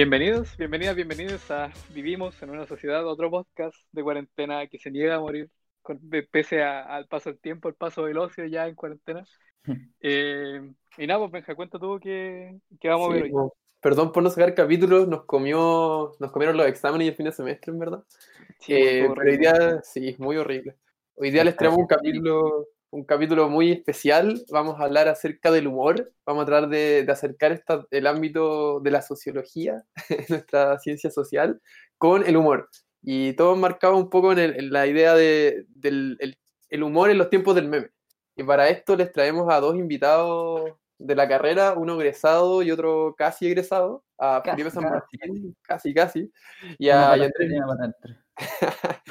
[0.00, 5.16] Bienvenidos, bienvenidas, bienvenidos a Vivimos en una sociedad, otro podcast de cuarentena que se niega
[5.16, 5.50] a morir
[5.82, 6.00] con,
[6.32, 9.26] pese a- al paso del tiempo, el paso del ocio ya en cuarentena.
[10.00, 13.30] Eh, y nada, pues Benja, cuenta tú qué, qué vamos a ver Sí, hoy.
[13.30, 17.26] como- perdón por no sacar capítulos, nos comió, nos comieron los exámenes y el fin
[17.26, 18.02] de semestre, en verdad.
[18.58, 20.76] Sí, Eh, estuvo pero hoy día, sí, es muy horrible.
[21.14, 24.42] Hoy día les traemos un capítulo, un capítulo muy especial.
[24.50, 26.12] Vamos a hablar acerca del humor.
[26.26, 29.84] Vamos a tratar de, de acercar esta- el ámbito de la sociología,
[30.28, 31.60] nuestra ciencia social,
[31.98, 32.68] con el humor.
[33.02, 36.36] Y todo marcado un poco en, el- en la idea de, del el,
[36.68, 37.90] el humor en los tiempos del meme.
[38.36, 43.14] Y para esto les traemos a dos invitados de la carrera, uno egresado y otro
[43.16, 44.84] casi egresado, a Casi, Felipe San.
[44.84, 46.32] Martín, casi, casi,
[46.78, 47.50] y a, y a Andrés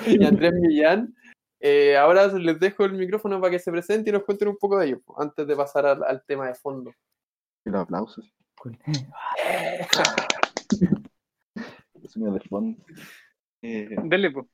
[0.05, 1.15] y y Andrés Millán.
[1.61, 4.77] Eh, ahora les dejo el micrófono para que se presenten y nos cuenten un poco
[4.77, 6.91] de ellos, antes de pasar al, al tema de fondo.
[7.65, 8.33] Y los aplausos.
[8.57, 8.77] Cool.
[12.01, 12.83] Los sonidos de fondo.
[13.61, 14.45] Eh, Dele, pues.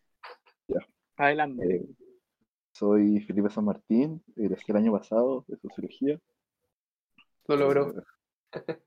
[0.67, 0.79] Ya.
[1.17, 1.75] Adelante.
[1.75, 1.85] eh,
[2.71, 6.19] soy Felipe San Martín, egresé el año pasado de Sociología.
[7.47, 7.93] Lo logró.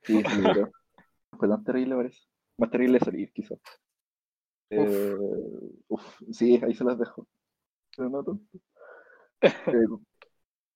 [0.03, 0.71] Sí, sí, logró.
[1.39, 2.21] Fue tan terrible, parece.
[2.59, 3.59] Más terrible salir, quizás.
[4.71, 5.17] Eh,
[5.89, 7.27] uf, sí, ahí se las dejo.
[7.99, 8.59] Pero no tanto.
[9.43, 9.87] Eh,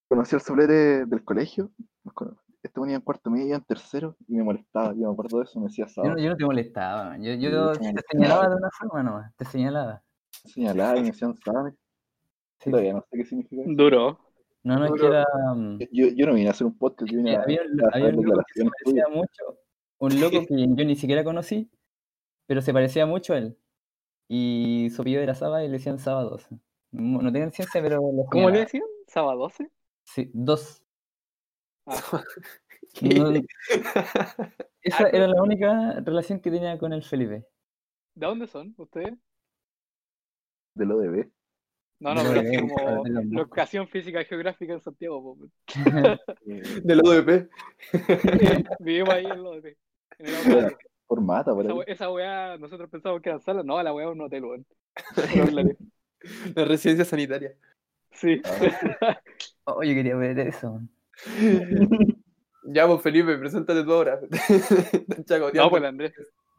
[0.09, 1.70] conocí al soplete del colegio.
[2.62, 4.92] Este venía en cuarto medio y en tercero y me molestaba.
[4.95, 6.15] Yo me acuerdo de eso, me decía Yo, sábado.
[6.15, 7.23] no- yo no te molestaba, man.
[7.23, 10.03] yo, yo te señalaba de una forma nomás, te señalaba.
[10.45, 11.73] señalaba y me decían sábado.
[12.61, 12.70] Sí.
[12.70, 13.70] Todavía no sé qué significa eso.
[13.75, 14.19] Duro.
[14.65, 15.12] No, no, es que Duro.
[15.15, 15.27] era...
[15.91, 18.06] Yo, yo no vine a hacer un podcast, yo vine a, había, un- a había
[18.09, 19.59] hacer un loco que se parecía mucho,
[19.98, 21.69] un loco que yo ni siquiera conocí,
[22.47, 23.56] pero se parecía mucho a él.
[24.28, 26.47] Y su apellido era Saba y le decían 2.
[26.92, 28.84] No no tengo ciencia, pero lo ¿Cómo le decían?
[29.06, 29.70] ¿Sábado 12?
[30.04, 30.82] Sí, dos.
[31.86, 31.97] Ah,
[33.00, 33.32] No,
[34.82, 37.47] esa Ah, era la única relación que tenía con el Felipe.
[38.14, 39.14] ¿De dónde son ustedes?
[40.75, 41.30] del ODB.
[42.00, 45.22] No, no, De pero es como de la- locación física y geográfica en Santiago.
[45.22, 45.47] po.
[46.47, 47.48] eh, Del ODP.
[48.80, 49.76] Vivimos ahí en lo de.
[50.19, 50.76] En el
[51.06, 53.64] por por Esa, weá, nosotros pensábamos que eran salas.
[53.64, 54.66] No, la weá es un hotel, weón.
[56.56, 57.55] La residencia sanitaria.
[58.12, 58.41] Sí.
[59.65, 60.81] Oh, yo quería ver eso.
[62.65, 64.21] Ya, pues Felipe, preséntate tú ahora.
[65.25, 66.12] Chaco, No, pues el Andrés.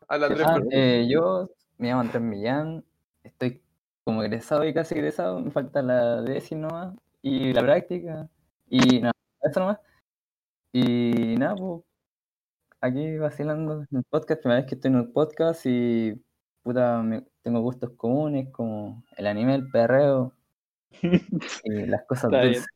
[0.07, 0.47] Al Andrés.
[0.49, 2.83] Ah, por- eh, yo me llamo Andrés Millán,
[3.23, 3.61] estoy
[4.05, 8.29] como egresado y casi egresado, me falta la décima nomás, y la práctica,
[8.69, 9.79] y nada, eso nomás.
[10.71, 11.81] Y nada, pues,
[12.79, 16.21] aquí vacilando en el podcast, primera vez que estoy en un podcast y
[16.63, 20.33] puta, me- tengo gustos comunes como el anime, el perreo
[21.63, 22.53] y las cosas Está bien.
[22.53, 22.67] dulces.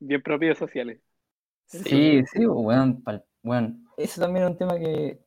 [0.00, 1.00] Bien propios sociales.
[1.66, 2.40] Sí, sí,
[3.04, 3.84] pal- weón.
[3.96, 5.20] Eso también es un tema que,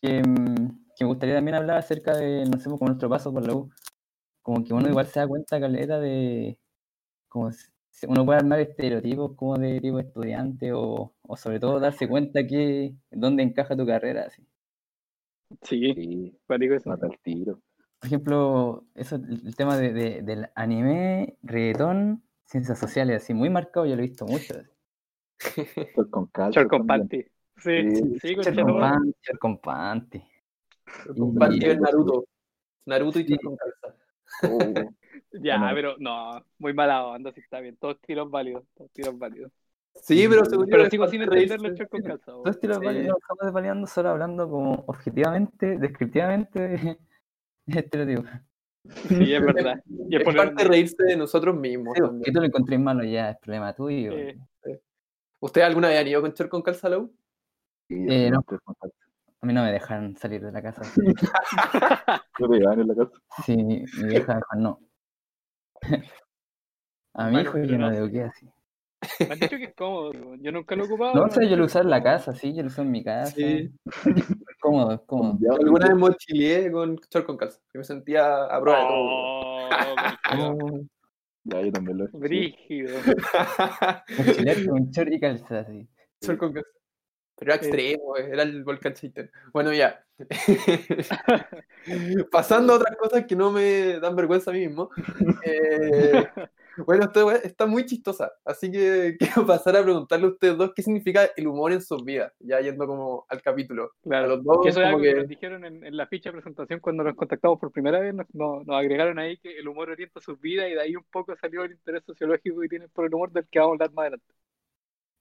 [0.00, 0.22] que,
[0.96, 3.70] que me gustaría también hablar acerca de, no sé, como nuestro paso por la U.
[4.42, 6.58] Como que uno igual se da cuenta, caleta, de
[7.28, 7.50] como
[8.08, 12.94] uno puede armar estereotipos como de tipo estudiante o, o sobre todo darse cuenta que
[13.10, 14.24] dónde encaja tu carrera.
[14.26, 14.46] Así.
[15.62, 16.90] Sí, Sí, eso.
[16.90, 17.60] mata el tiro.
[17.98, 23.50] Por ejemplo, eso, el el tema de, de- del anime, reggaetón, ciencias sociales, así muy
[23.50, 24.54] marcado, yo lo he visto mucho.
[25.94, 26.30] Short con.
[26.50, 27.22] Short con panty.
[27.58, 30.22] Sí, Sí, sí, con Short chato, con panty, short con panty.
[31.16, 32.24] Compartido en Naruto.
[32.86, 33.38] Naruto y Sí.
[33.38, 33.96] con calza.
[34.50, 34.72] Oh,
[35.32, 35.74] Ya, Bueno.
[35.74, 37.76] pero no, muy mala onda, si está bien.
[37.76, 39.52] Todos tiros válidos, todos tiros válidos.
[39.94, 41.78] Sí, pero según yo Pero sigo sin de entender los reírse.
[41.78, 42.32] short con calza.
[42.32, 42.42] weón.
[42.44, 42.84] Dos tiros Sí.
[42.86, 46.58] válidos, no estamos desvaliando, solo hablando como objetivamente, descriptivamente
[47.66, 48.30] de estereotipos.
[49.08, 49.80] Sí, es verdad.
[50.08, 51.94] Y es poner parte de reírse de nosotros mismos.
[51.94, 52.22] Sí, también.
[52.24, 54.12] que tú lo encontrés malo ya es problema tuyo.
[55.40, 56.88] ¿Ustedes alguna vez han ido con short con calza
[57.88, 58.44] sí, Eh, no.
[59.40, 60.82] A mí no me dejan salir de la casa.
[62.38, 63.12] No te llevan en la casa.
[63.44, 64.80] Sí, mi, mi vieja me dijo no.
[67.14, 68.48] A mi Bueno, hijo yo no no le eduqué así.
[69.20, 70.12] Me han dicho que es cómodo.
[70.40, 71.14] Yo nunca lo he ocupado.
[71.14, 73.02] No, o sea, yo lo usé en la casa, sí, yo lo usé en mi
[73.04, 73.32] casa.
[73.34, 73.70] Sí.
[73.84, 73.94] Es
[74.60, 75.38] cómodo, es cómodo.
[75.40, 77.60] Ya, Alguna vez mochileé con short con calza.
[77.72, 78.98] Que me sentía a prueba de todo.
[78.98, 79.68] Oh,
[80.34, 80.80] Oh,
[81.44, 82.18] Ya, yo también lo he hecho.
[82.18, 82.22] sí.
[82.22, 82.98] Brígido.
[84.18, 85.88] mochilear con short y calza, así.
[86.20, 86.68] Short con calza.
[87.36, 87.68] Pero era Sí.
[87.68, 89.30] extremo, eh, era el volcán Chaitén.
[89.52, 90.04] Bueno, ya.
[92.30, 94.90] Pasando a otras cosas que no me dan vergüenza a mí mismo.
[95.44, 96.28] Eh,
[96.86, 100.82] bueno, esto está muy chistosa, así que quiero pasar a preguntarle a ustedes dos qué
[100.82, 103.84] significa el humor en sus vidas, ya yendo como al capítulo.
[103.84, 104.28] A Claro.
[104.28, 106.34] los dos, Que eso es algo que que- nos dijeron en, en la ficha de
[106.34, 108.14] presentación cuando nos contactamos por primera vez.
[108.14, 111.04] Nos, nos- nos agregaron ahí que el humor orienta sus vidas y de ahí un
[111.10, 113.92] poco salió el interés sociológico que tienen por el humor del que vamos a hablar
[113.92, 114.34] más adelante.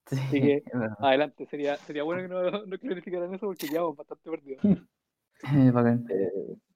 [0.07, 0.97] Sí, que- es verdad.
[0.99, 4.61] Adelante, sería, sería bueno que no, no clarificaran eso porque quedamos bastante perdidos.
[5.43, 5.71] Eh,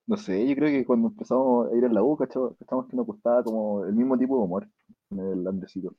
[0.07, 2.95] no sé, yo creo que cuando empezamos a ir a la U, cachamos, cachamos que
[2.97, 4.69] nos gustaba como el mismo tipo de humor
[5.11, 5.95] en el Andresito.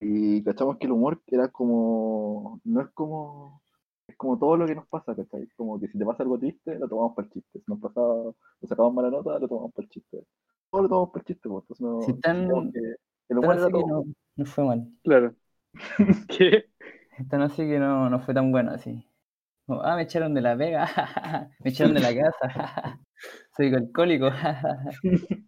[0.00, 3.62] Y cachamos que el humor era como, no es como,
[4.08, 5.48] es como todo lo que nos pasa, ¿cachai?
[5.56, 7.60] Como que si te pasa algo triste, lo tomamos para el chiste.
[7.60, 8.14] Si nos pasaba,
[8.60, 10.24] nos sacamos mala nota, lo tomamos para el chiste.
[10.70, 11.64] Todo lo tomamos para el chiste, pues.
[11.64, 12.80] Entonces no, Si tan- que
[13.30, 13.84] el humor era así que todo.
[13.84, 14.04] no,
[14.36, 14.88] no fue mal.
[15.02, 15.34] Claro.
[16.28, 16.70] ¿Qué?
[17.30, 19.08] Tan así que no, no fue tan bueno así.
[19.68, 20.88] Como, ah, me echaron de la vega,
[21.62, 22.98] me echaron de la casa,
[23.54, 24.30] soy alcohólico.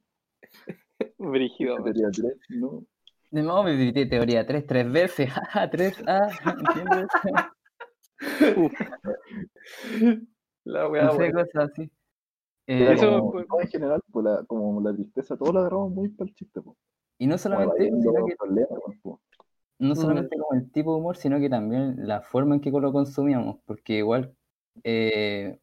[1.18, 1.82] Brígido.
[1.82, 2.84] Teoría tres, ¿no?
[3.30, 5.32] De nuevo me visité teoría 3 tres veces,
[5.70, 6.28] 3 A,
[6.58, 7.08] ¿entiendes?
[10.64, 11.32] La weá, No sé, weá.
[11.32, 11.90] cosas así.
[12.66, 15.92] Eh, Eso, como, pues- no, en general, pues la, como la tristeza, todo lo agarramos
[15.92, 16.76] muy para el chiste, pues.
[17.18, 19.16] y no solamente eso, sino que problemas, pues.
[19.80, 22.92] No solamente como el tipo de humor, sino que también la forma en que lo
[22.92, 24.34] consumíamos, porque igual
[24.84, 25.58] eh,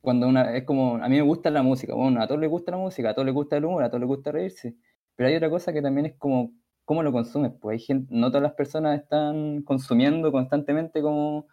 [0.00, 2.72] cuando una es como a mí me gusta la música, bueno, a todos les gusta
[2.72, 4.76] la música, a todos les gusta el humor, a todos les gusta reírse,
[5.14, 6.52] pero hay otra cosa que también es como
[6.84, 11.46] cómo lo consumes, pues hay gente, no todas las personas están consumiendo constantemente como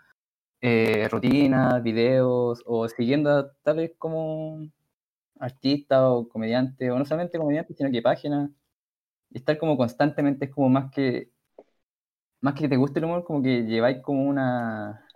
[0.62, 4.62] eh, rutinas, videos o siguiendo a tales como
[5.40, 8.52] artistas o comediantes, o no solamente comediantes, sino que páginas.
[9.32, 11.32] Y estar como constantemente es como más que
[12.42, 15.08] más que te guste el humor, como que lleváis como una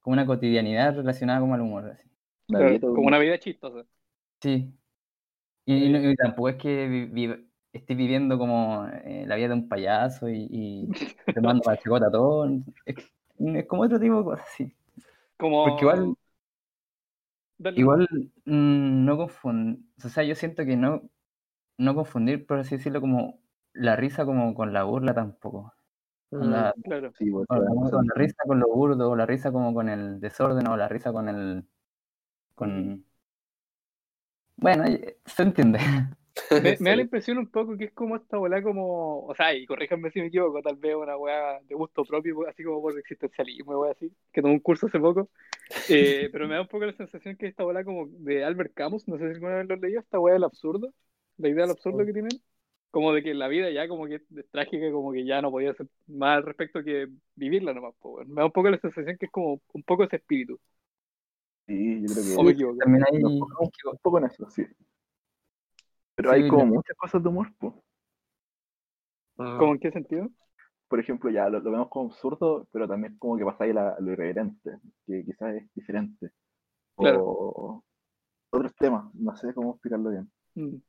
[0.00, 1.90] como una cotidianidad relacionada como al humor.
[1.90, 2.08] Así.
[2.46, 3.86] Claro, como una vida chistosa.
[4.40, 4.72] Sí.
[5.66, 7.46] Y, tampoco es que vi-
[7.94, 10.88] viviendo como eh, la vida de un payaso y, y
[11.34, 12.48] tomando para chicota todo.
[12.84, 12.96] Es,
[13.38, 14.72] es como otro tipo de cosas, sí.
[15.36, 15.64] Como...
[15.64, 16.16] Porque igual,
[17.58, 17.80] Dale.
[17.80, 18.08] igual
[18.44, 21.02] mm, no confundir, o sea, yo siento que no,
[21.78, 23.40] no confundir, por así decirlo, como
[23.74, 25.74] la risa como con la burla tampoco.
[26.34, 27.12] Onda, Claro.
[27.18, 30.66] Sí, pues, o la, risa con lo burdo, o la risa como con el desorden,
[30.66, 31.64] o la risa con el...
[32.54, 33.04] con...
[34.56, 35.78] Bueno, eh, se entiende.
[36.50, 39.54] Me, me da la impresión un poco que es como esta bola como, o sea,
[39.54, 42.98] y corríjanme si me equivoco, tal vez una weá de gusto propio, así como por
[42.98, 45.30] existencialismo, weá así, que tomé un curso hace poco,
[45.88, 49.06] Eh, pero me da un poco la sensación que esta bola como de Albert Camus,
[49.06, 50.92] no sé si alguna vez lo leído, esta weá del absurdo,
[51.36, 52.32] la idea del absurdo que tienen,
[52.94, 55.74] como de que la vida ya como que es trágica, como que ya no podía
[55.74, 59.26] ser más al respecto que vivirla nomás, pues, me da un poco la sensación que
[59.26, 60.60] es como un poco ese espíritu,
[61.66, 62.78] Sí, yo creo que o me equivoco.
[62.78, 63.18] También hay...
[63.20, 64.66] nos enfocamos un poco en eso, sí.
[66.16, 67.72] Pero Sí, hay como muchas cosas de humor, pues.
[69.36, 70.28] ¿Cómo en qué sentido?
[70.88, 73.96] Por ejemplo, ya lo, lo vemos como absurdo, pero también como que pasa ahí la-
[74.00, 76.30] lo irreverente, que quizás es diferente.
[76.96, 77.24] Claro.
[77.26, 77.84] O
[78.50, 80.30] otros temas, no sé cómo explicarlo bien.
[80.56, 80.80] Mm.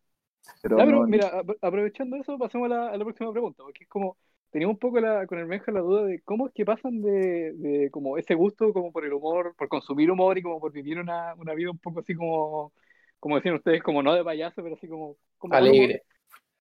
[0.62, 3.64] Pero, Ya, pero no- mira, ap- aprovechando eso, pasemos a la, a la próxima pregunta,
[3.64, 4.18] porque es como,
[4.52, 7.54] teníamos un poco la, con el Benja la duda de cómo es que pasan de,
[7.54, 11.00] de como ese gusto como por el humor, por consumir humor y como por vivir
[11.00, 12.74] una, una vida un poco así como,
[13.20, 16.04] como decían ustedes, como no de payaso, pero así como, como Alegre.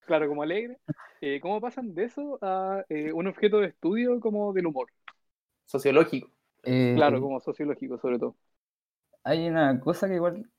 [0.06, 0.78] claro, como alegre.
[1.20, 4.88] Eh, ¿cómo pasan de eso a eh, un objeto de estudio como del humor?
[5.66, 6.30] Sociológico.
[6.62, 8.36] eh, Claro, como sociológico sobre todo.
[9.24, 10.50] hay una cosa que igual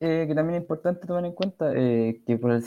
[0.00, 2.64] eh, que también es importante tomar en cuenta, eh, que por el,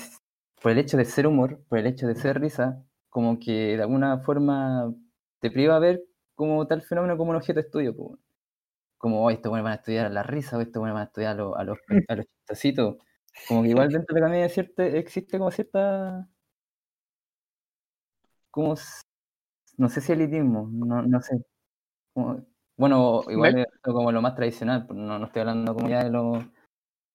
[0.62, 3.82] por el hecho de ser humor, por el hecho de ser risa, como que de
[3.84, 4.94] alguna forma
[5.40, 6.04] te priva a ver
[6.36, 7.96] como tal fenómeno como un objeto de estudio.
[7.96, 8.20] po.
[8.98, 11.34] Como, oh, estos buenos van a estudiar la risa, o estos buenos van a estudiar
[11.34, 11.78] a los, a los,
[12.10, 12.98] a los chistositos.
[13.48, 16.28] Como que igual dentro de la comedia cierta, existe como cierta...
[18.52, 18.76] Como,
[19.78, 21.38] no sé si elitismo, no, no sé.
[22.14, 22.46] Como-
[22.78, 26.34] bueno, igual como lo más tradicional, no, no estoy hablando como ya de lo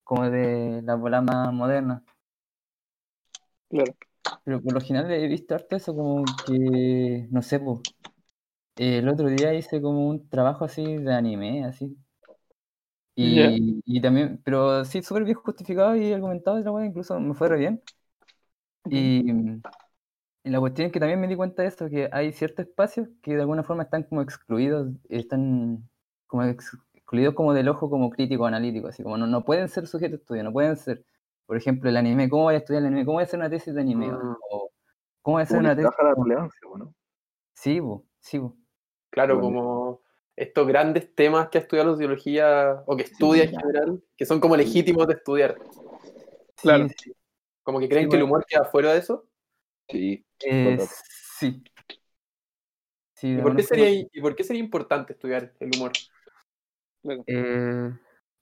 [0.04, 2.02] como de las bolas más modernas.
[3.68, 3.96] Claro.
[4.44, 7.80] Pero por lo general he visto harto eso como que, no sé, pues,
[8.76, 11.96] el otro día hice como un trabajo así de anime, así.
[13.14, 17.34] Y, y también, pero sí, súper bien justificado y argumentado de la wea, incluso me
[17.34, 17.82] fue re bien.
[18.88, 19.22] Y,
[20.44, 23.08] y la cuestión es que también me di cuenta de eso, que hay ciertos espacios
[23.22, 25.88] que de alguna forma están como excluidos, están
[26.26, 26.76] como ex-
[27.12, 30.16] excluidos como del ojo como crítico, analítico, así como no, no pueden ser sujetos de
[30.22, 31.04] estudio, no pueden ser,
[31.44, 33.04] por ejemplo, el anime, ¿cómo voy a estudiar el anime?
[33.04, 34.08] ¿Cómo voy a hacer una tesis de anime?
[34.08, 34.36] Mm.
[34.50, 34.70] O,
[35.20, 35.90] ¿cómo voy a hacer una tesis?
[36.02, 36.94] la relevancia, ¿no?
[37.52, 38.56] Sí, bo, sí, bo.
[39.10, 39.48] Claro, Bueno.
[39.48, 40.00] como
[40.34, 43.60] estos grandes temas que ha estudiado la sociología o que estudia en ya.
[43.60, 45.58] general, que son como legítimos de estudiar.
[46.62, 46.88] Claro.
[46.88, 47.12] Sí, sí,
[47.62, 48.36] Como que creen Sí, que el bueno.
[48.36, 49.26] humor queda fuera de eso.
[49.90, 50.24] Sí.
[50.46, 50.78] eh,
[51.38, 51.62] sí.
[53.16, 55.92] Sí, ¿Y por, qué sería, ¿Y por qué sería importante estudiar el humor?
[57.02, 57.24] Claro.
[57.26, 57.90] Eh,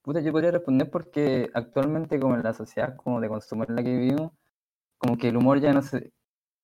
[0.03, 3.83] puta, yo podría responder porque actualmente como en la sociedad como de consumo en la
[3.83, 4.33] que vivimos,
[4.99, 6.13] como que el humor ya no se,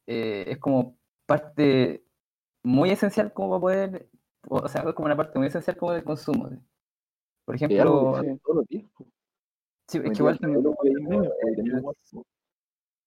[0.07, 2.05] eh, es como parte
[2.62, 4.09] muy esencial como para poder,
[4.49, 6.49] o sea, es como una parte muy esencial como del consumo.
[6.50, 6.57] ¿sí?
[7.45, 8.23] Por ejemplo.
[9.88, 10.38] Sí, es que igual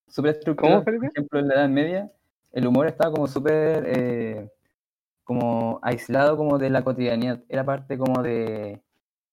[0.07, 0.83] súper estructurado.
[0.83, 2.11] Por ejemplo, en la Edad Media,
[2.51, 4.49] el humor estaba como súper eh,
[5.29, 7.43] como aislado como de la cotidianidad.
[7.49, 8.81] Era parte como de,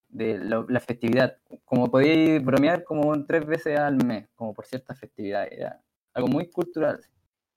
[0.09, 1.39] de lo- la festividad.
[1.65, 5.53] Como podíais bromear como tres veces al mes, como por ciertas festividades.
[5.53, 5.83] Era
[6.15, 7.01] algo muy cultural.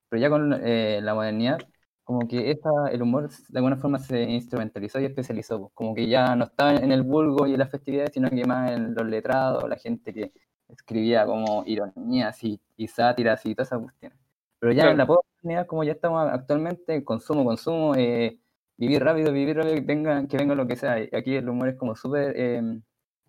[0.09, 1.59] Pero ya con eh, la modernidad,
[2.03, 5.59] como que esa, el humor de alguna forma se instrumentalizó y especializó.
[5.61, 8.45] pues, Como que ya no estaba en el vulgo y en las festividades, sino que
[8.45, 10.31] más en los letrados, la gente que
[10.67, 14.28] escribía como ironías y, y sátiras y todas esas cuestiones.
[14.59, 14.91] Pero ya Claro.
[14.91, 18.39] en la modernidad, como ya estamos actualmente, consumo, consumo, eh,
[18.77, 20.95] vivir rápido, vivir rápido, que venga, que venga lo que sea.
[21.13, 22.61] Aquí el humor es como súper eh,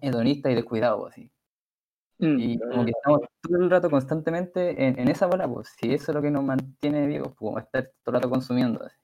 [0.00, 1.30] hedonista y descuidado, así.
[2.18, 2.38] Mm.
[2.38, 6.10] Y como que estamos todo el rato constantemente en, en esa bola, pues si eso
[6.12, 8.84] es lo que nos mantiene vivos, pues como estar todo el rato consumiendo.
[8.84, 8.96] así.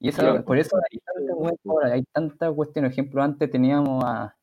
[0.00, 0.44] Y eso, Claro.
[0.44, 2.84] por eso hay tanta, cuestión ahora, hay tanta cuestión.
[2.84, 4.36] Por ejemplo, antes teníamos a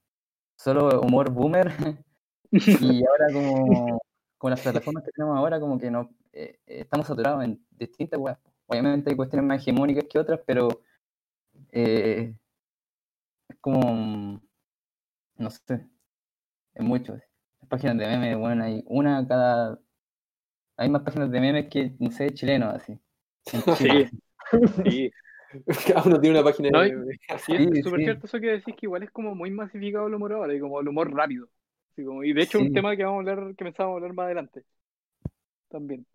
[0.57, 1.71] solo humor boomer
[2.51, 3.99] y ahora como,
[4.37, 8.39] como las plataformas que tenemos ahora, como que no eh, estamos saturados en distintas webs.
[8.67, 10.81] Obviamente hay cuestiones más hegemónicas que otras, pero
[11.71, 12.33] eh,
[13.49, 14.41] es como,
[15.37, 15.87] no sé,
[16.75, 17.15] es mucho.
[17.15, 19.79] Las páginas de memes, bueno, hay una cada...
[20.77, 22.99] Hay más páginas de memes que, no sé, chilenos, así.
[23.73, 24.11] Chile,
[24.83, 25.11] Sí,
[25.87, 26.87] Cada uno tiene una página No, de...
[26.87, 28.03] y- sí, Sí, es súper sí.
[28.03, 30.79] cierto eso que decís que igual es como muy masificado el humor ahora y como
[30.79, 31.49] el humor rápido.
[31.91, 32.63] Así como- y de hecho Sí.
[32.63, 34.65] un tema que vamos a hablar, que pensábamos hablar más adelante.
[35.69, 36.05] También.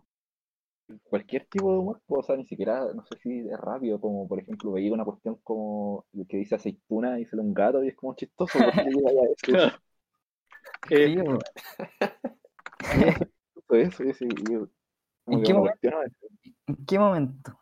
[1.09, 4.29] Cualquier tipo de humor, pues, o sea, ni siquiera, no sé si es rápido, como
[4.29, 7.89] por ejemplo veía una cuestión como el que dice aceituna y sale un gato y
[7.89, 9.59] es como chistoso, porque llega ya eso,
[10.91, 11.41] Eh, sí, bueno.
[13.71, 14.69] eso, eso, eso, y yo
[15.25, 15.91] como ¿En que qué.
[16.67, 17.59] ¿En qué momento?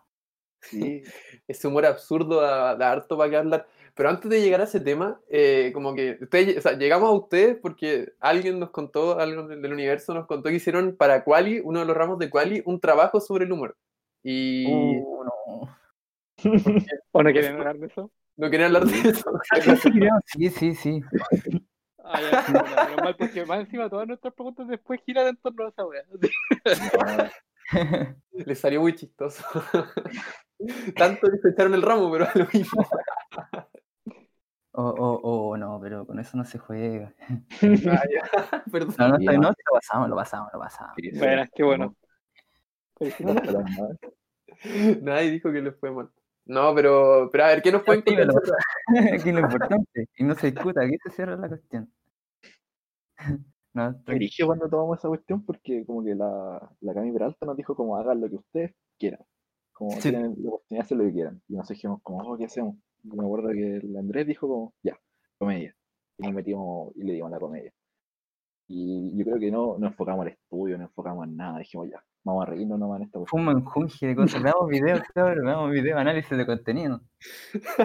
[0.61, 1.03] Sí,
[1.47, 3.69] ese humor absurdo da, da harto para que hablar.
[3.95, 7.13] Pero antes de llegar a ese tema, eh, como que ustedes, o sea, llegamos a
[7.13, 11.81] ustedes porque alguien nos contó, algo del, universo nos contó que hicieron para Quali, uno
[11.81, 13.77] de los ramos de Quali, un trabajo sobre el humor.
[14.23, 15.77] Y Uh, no.
[17.13, 18.11] ¿O no quieren hablar de eso?
[18.37, 19.31] no quería hablar de eso.
[20.27, 21.01] Sí, sí, sí.
[22.07, 25.65] Ah, ya, bueno, menos mal, porque más encima todas nuestras preguntas después giran en torno
[25.65, 26.03] a esa wea.
[26.13, 26.19] no,
[28.45, 29.43] Le salió muy chistoso.
[30.97, 32.87] Tanto que se echaron el ramo, pero lo mismo.
[34.77, 37.15] Oh, oh, oh, no, pero con eso no se juega.
[37.21, 37.39] Ah.
[38.73, 38.95] Perdón.
[38.99, 39.33] No, no, no.
[39.33, 40.95] no, lo pasamos, lo pasamos, lo pasamos.
[40.97, 41.95] sí, Bueno, qué bueno.
[45.03, 46.11] Nadie dijo que les fue mal.
[46.47, 48.29] No, pero, pero a ver, ¿qué nos pueden contar?
[49.15, 51.91] Aquí lo importante, y no se discuta, aquí se cierra la cuestión.
[53.73, 57.75] No, brígido cuando tomamos esa cuestión porque como que la, la Cami Peralta nos dijo
[57.75, 59.21] como hagan lo que ustedes quieran.
[59.73, 60.11] Como Sí.
[60.11, 61.43] tienen la oportunidad de hacer lo que quieran.
[61.49, 62.77] Y nos dijimos como, oh, ¿qué hacemos?
[63.05, 64.99] Me acuerdo que el Andrés dijo como, ya,
[65.39, 65.75] comedia.
[66.19, 67.73] Y nos metimos y le dimos la comedia.
[68.69, 71.59] Y yo creo que no nos enfocamos al estudio, no enfocamos en nada.
[71.59, 73.49] Dijimos, ya, vamos a reírnos nomás en esta fue cuestión.
[73.49, 74.43] un menjunje de cosas.
[74.43, 77.01] Veamos videos, cabrón, veamos videos, análisis de contenido.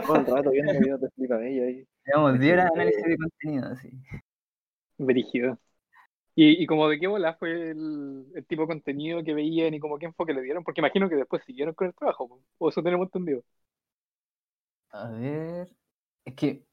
[0.06, 1.88] Todo el rato viendo videos de Flipa Bella ahí.
[2.06, 3.90] Veamos 10 horas de análisis de contenido, así.
[4.98, 5.58] Brígido.
[6.36, 9.80] ¿Y, y como de qué bola fue el, el tipo de contenido que veían y
[9.80, 10.64] como qué enfoque le dieron?
[10.64, 13.44] Porque imagino que después siguieron con el trabajo, o eso tenemos entendido.
[14.92, 15.76] A ver.
[16.26, 16.66] Es que,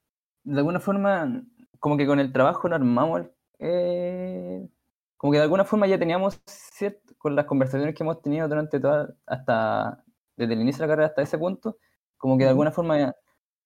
[0.44, 1.42] de alguna forma,
[1.80, 4.68] como que con el trabajo no armamos el- eh,
[5.16, 8.80] como que de alguna forma ya teníamos cierto, con las conversaciones que hemos tenido durante
[8.80, 10.04] toda, hasta,
[10.36, 11.78] desde el inicio de la carrera hasta ese punto,
[12.18, 13.14] como que de alguna forma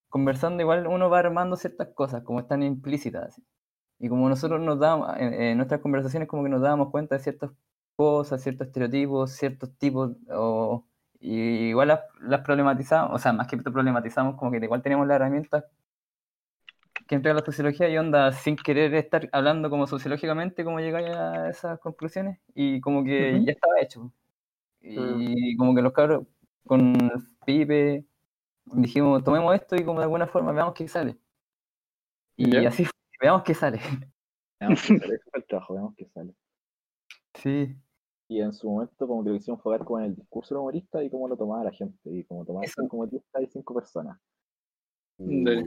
[0.08, 3.24] conversando igual uno va armando ciertas cosas, como están implícitas.
[3.28, 3.44] así.
[4.00, 7.22] Y como nosotros nos dábamos, en, en nuestras conversaciones como que nos dábamos cuenta de
[7.24, 7.52] ciertas
[7.96, 10.86] cosas, ciertos estereotipos, ciertos tipos, o,
[11.20, 15.16] y igual las, las problematizamos, o sea, más que problematizamos, como que igual teníamos las
[15.16, 15.64] herramientas
[17.06, 21.48] que entrega la sociología y onda sin querer estar hablando como sociológicamente, como llegáis a
[21.50, 24.12] esas conclusiones, y como que ya estaba hecho.
[24.80, 26.26] Y como que los cabros
[26.64, 26.94] con
[27.44, 28.04] Pipe
[28.64, 31.16] dijimos, tomemos esto y como de alguna forma veamos qué sale.
[32.36, 32.68] Y Ya.
[32.68, 33.80] así fue, veamos qué sale.
[34.58, 35.20] Veamos qué sale.
[35.34, 36.34] El trabajo, veamos qué sale.
[37.34, 37.76] Sí,
[38.30, 41.10] Y en su momento como que lo enfocar como en el discurso del humorista y
[41.10, 41.98] cómo lo tomaba la gente.
[42.04, 44.20] Y como tomaba cinco humoristas y cinco personas.
[45.18, 45.66] Y, Dale.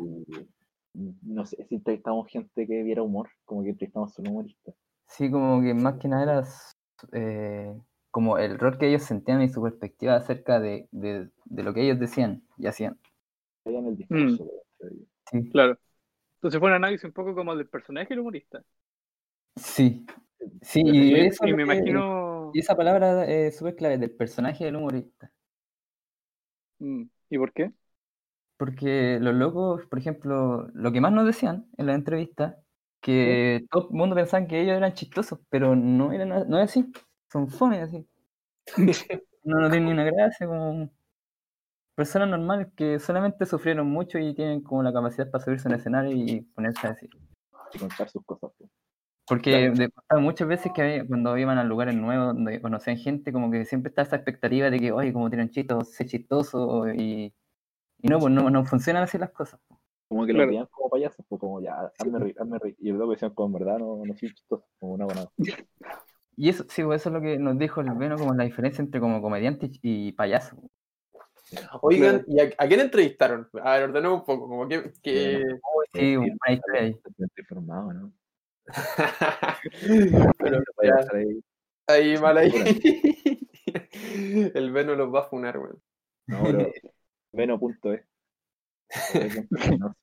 [0.94, 4.74] no sé si entrevistamos gente que viera humor, como que entrevistamos solo humoristas.
[5.08, 6.48] sí, como que más que nada era
[7.12, 7.76] eh,
[8.12, 11.82] como el rol que ellos sentían y su perspectiva acerca de, de, de lo que
[11.84, 12.98] ellos decían y hacían.
[13.66, 14.50] Veían el discurso.
[14.78, 14.96] pero-
[15.30, 15.78] Sí, Claro.
[16.36, 18.64] Entonces fue un análisis un poco como del personaje del humorista.
[19.58, 20.06] sí,
[20.62, 22.23] sí, Y, eso es me que- imagino.
[22.54, 25.32] Y esa palabra es súper clave del personaje del humorista.
[26.80, 27.72] Mm, ¿Y por qué?
[28.58, 32.58] Porque los locos, por ejemplo, lo que más nos decían en la entrevista
[33.02, 36.92] que todo el mundo pensaba que ellos eran chistosos, pero no eran no es así.
[37.32, 38.08] Son fones así.
[39.46, 40.90] No, no tienen ni una gracia, como
[41.96, 45.76] personas normales que solamente sufrieron mucho y tienen como la capacidad para subirse a un
[45.80, 47.10] escenario y ponerse a decir.
[47.74, 48.52] Y contar sus cosas.
[48.58, 48.70] pues.
[49.26, 53.50] Porque de- pasaba muchas veces que cuando iban a lugares nuevos donde conocían gente, como
[53.50, 57.34] que siempre está esa expectativa de que, oye, como tienen chistos, sé chistoso y,
[58.00, 59.60] y no, pues no, no funcionan así las cosas.
[60.10, 60.46] Como que Claro.
[60.46, 62.76] los veían como payasos, pues como ya, hazme reír, hazme reír.
[62.80, 65.26] Y luego decían como en verdad no, no soy chistoso, como una buena.
[66.36, 68.82] Y eso, sí, pues eso es lo que nos dijo el Veno, como la diferencia
[68.82, 70.58] entre como comediante y payaso.
[71.82, 73.48] Oigan, ¿y a, a quién entrevistaron?
[73.62, 74.92] A ver, ordenemos un poco, como que...
[75.04, 75.44] que...
[75.94, 77.00] Sí, buena historia ahí.
[77.38, 78.14] Informado, ¿no?
[80.40, 81.44] Pero Voy a ahí.
[81.88, 82.52] ahí, mal ahí.
[84.56, 85.82] El Veno los va a funar, weón.
[86.28, 86.72] No, pero
[87.32, 88.04] Veno.es.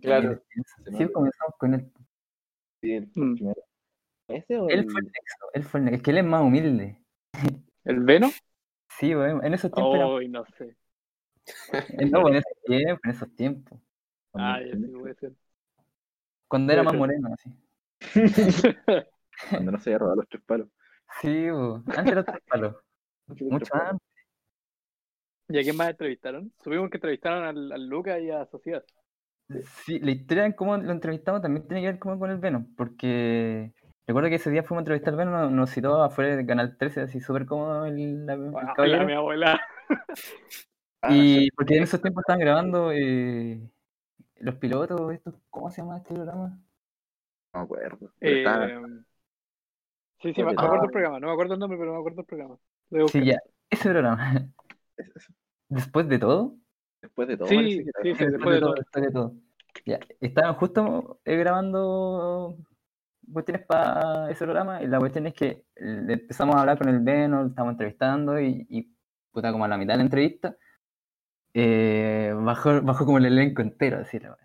[0.00, 0.42] Claro.
[0.98, 1.92] Sí, comenzamos con él.
[2.80, 3.34] Sí, el Mm.
[3.34, 3.62] primero.
[4.28, 5.96] ¿Ese o Él el- fue el nexo, él fue el nexo.
[5.96, 7.00] Es que él es más humilde.
[7.84, 8.30] ¿El Veno?
[8.98, 9.94] Sí, weón, en esos tiempos.
[9.96, 10.76] era- Hoy no sé.
[12.10, 13.80] no, en esos tiempos, en esos tiempos.
[14.34, 15.32] Ah, ya sí puede ser.
[16.52, 17.50] Cuando era más moreno, así.
[19.48, 20.68] Cuando no se había robado los tres palos.
[21.22, 21.82] Sí, bo.
[21.86, 22.76] antes era tres palos.
[23.40, 24.06] Mucho antes.
[25.48, 26.52] ¿Y a quién más entrevistaron?
[26.62, 28.84] Supimos que entrevistaron al, al Lucas y a Sociedad.
[29.84, 32.74] Sí, la historia en cómo lo entrevistamos también tiene que ver como con el Venom,
[32.76, 33.72] porque
[34.06, 36.76] recuerdo que ese día fuimos a entrevistar al Venom, nos, nos citó afuera del canal
[36.76, 39.06] 13, así súper cómodo el, la- el Hola, caballero.
[39.06, 39.58] mi abuela.
[41.02, 43.60] Ah, Y porque en esos tiempos estaban grabando eh,
[44.42, 46.58] los pilotos, estos, ¿cómo se llama este programa?
[47.54, 48.12] No me acuerdo.
[48.20, 48.44] Eh,
[50.20, 50.64] sí, sí, me, me Ah.
[50.64, 51.20] acuerdo el programa.
[51.20, 52.58] No me acuerdo el nombre, pero me acuerdo el programa.
[53.08, 53.38] Sí, ya,
[53.70, 54.34] ese programa.
[54.96, 55.32] es- es-
[55.68, 56.56] Después de todo,
[57.00, 58.74] Después de todo, Sí, sí, sí, después de todo.
[58.74, 59.34] después de todo.
[59.86, 62.56] Ya, estaban justo eh, grabando
[63.32, 67.42] cuestiones para ese programa y la cuestión es que empezamos a hablar con el Beno,
[67.42, 68.94] lo estábamos entrevistando y, y
[69.32, 70.56] puta, como a la mitad de la entrevista
[71.54, 74.36] eh, bajó, bajó como el elenco entero, así la.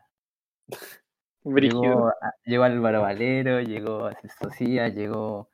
[1.43, 2.12] Llegó,
[2.43, 5.50] llegó Álvaro Valero, llegó Socia, llegó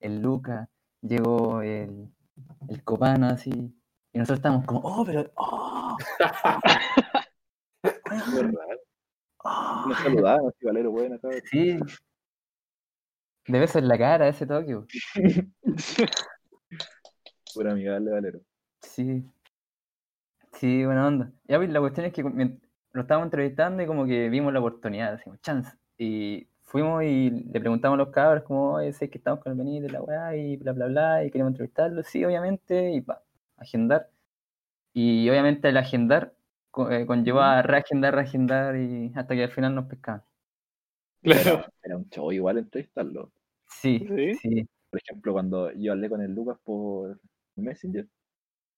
[0.00, 0.68] el Luca,
[1.00, 2.12] llegó el,
[2.68, 3.50] el Copano, así.
[4.12, 5.96] Y nosotros estábamos como, oh, pero, oh,
[9.44, 9.84] oh".
[9.88, 11.40] Nos saludaban, así, Valero, buena, cabrón.
[11.50, 11.78] Sí.
[13.46, 14.86] De beso en la cara ese Tokio.
[17.54, 18.40] Pura amigable, Valero.
[18.82, 19.24] Sí.
[20.58, 21.32] Sí, buena onda.
[21.46, 25.12] Ya, pues, la cuestión es que lo estábamos entrevistando y como que vimos la oportunidad,
[25.12, 25.76] decimos, chance.
[25.96, 29.58] Y fuimos y le preguntamos a los cabros como, oye, sé que estamos con el
[29.58, 32.02] Benito y la weá y bla, bla, bla, y queremos entrevistarlo.
[32.02, 33.22] Sí, obviamente, y pa,
[33.56, 34.10] agendar.
[34.92, 36.34] Y obviamente el agendar
[36.90, 40.24] eh, conllevó a reagendar, reagendar y hasta que al final nos pescaban.
[41.22, 41.64] Claro.
[41.82, 43.30] Era un show igual entrevistarlo.
[43.66, 44.34] Sí, ¿Sí?
[44.34, 44.68] sí.
[44.90, 47.20] Por ejemplo, cuando yo hablé con el Lucas por
[47.54, 48.08] Messenger,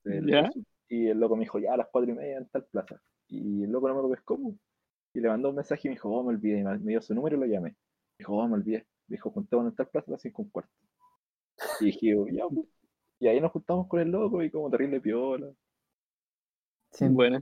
[0.05, 0.51] ¿Ya?
[0.91, 3.01] Y el loco me dijo, ya a las cuatro y media en tal plaza.
[3.29, 4.39] Y el loco no me lo pescó.
[5.15, 6.59] Y le mandó un mensaje y me dijo, oh, me olvidé.
[6.59, 7.71] Y me dio su número y lo llamé.
[7.71, 7.77] Me
[8.19, 8.87] dijo, oh, me olvidé.
[9.07, 10.73] Me dijo, juntémonos en tal plaza a las cinco y un cuarto.
[11.81, 12.67] Y dije, ya, pues.
[13.21, 15.53] Y ahí nos juntamos con el loco y como terrible piola.
[16.91, 17.07] sí.
[17.09, 17.41] Bueno.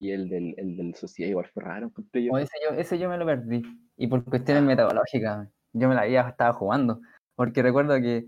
[0.00, 2.32] Y el del, el del Sociedad igual fue raro, encontré yo.
[2.32, 3.62] O ese yo, ese yo me lo perdí.
[3.96, 7.00] Y por cuestiones metodológicas, yo me la había estaba jugando.
[7.36, 8.26] Porque recuerdo que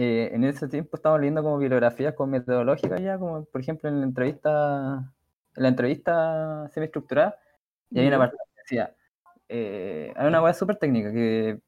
[0.00, 3.98] eh, en ese tiempo estábamos leyendo como bibliografías con metodológicas ya, como por ejemplo en
[4.00, 5.12] la entrevista,
[5.56, 7.36] en la entrevista semiestructurada,
[7.90, 8.94] y hay una parte que decía,
[9.48, 11.58] eh, hay una cosa súper técnica, que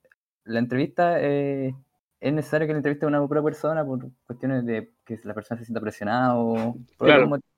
[0.45, 1.75] la entrevista eh,
[2.21, 5.59] es necesario que la entrevista a una pura persona por cuestiones de que la persona
[5.59, 7.15] se sienta presionada o por Claro.
[7.23, 7.51] algún motivo.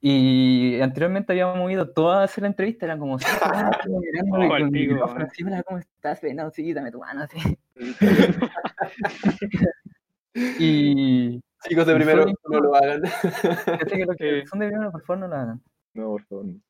[0.00, 4.48] Y anteriormente habíamos ido todas a hacer la entrevista, eran como como y Oh, al
[4.48, 5.28] con el pico, micrófono man.
[5.30, 6.20] así, "Hola, ¿cómo estás?
[6.34, 7.38] No, sí, dame tu mano, así.
[10.34, 13.02] Y Chicos de primero, fue- no lo hagan.
[13.90, 15.62] que los que son de primero, por favor, no lo hagan.
[15.94, 16.44] No, por favor.
[16.46, 16.60] no.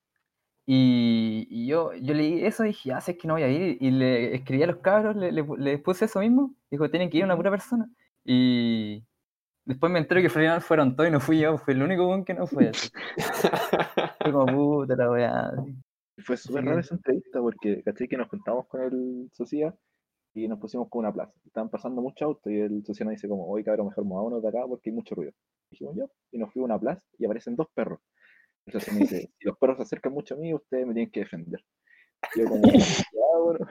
[0.69, 3.77] Y, y yo, yo leí eso y dije, ah, sé que no voy a ir.
[3.81, 6.55] Y le escribí a los cabros, le, le, le puse eso mismo.
[6.71, 7.89] Dijo, tienen que ir una pura persona.
[8.25, 9.05] Y
[9.65, 12.25] después me enteré que al final fueron todos y no fui yo, fui el único
[12.25, 12.69] que no fue.
[12.69, 12.89] Así.
[14.23, 15.53] Fue como puta la weá.
[16.19, 16.69] Fue súper Sí.
[16.69, 19.73] rara esa entrevista porque, caché que nos juntamos con el Socia
[20.37, 21.33] y nos pusimos con una plaza.
[21.45, 24.49] Estaban pasando muchos autos y el Socia nos dice como, oye cabrón, mejor movámonos de
[24.49, 25.33] acá porque hay mucho ruido.
[25.71, 28.01] Y dijimos yo, y nos fuimos a una plaza y aparecen dos perros.
[28.67, 31.11] El Socia me dice, si los perros se acercan mucho a mí, ustedes me tienen
[31.11, 31.65] que defender.
[32.35, 33.67] Y yo como, ya, bueno.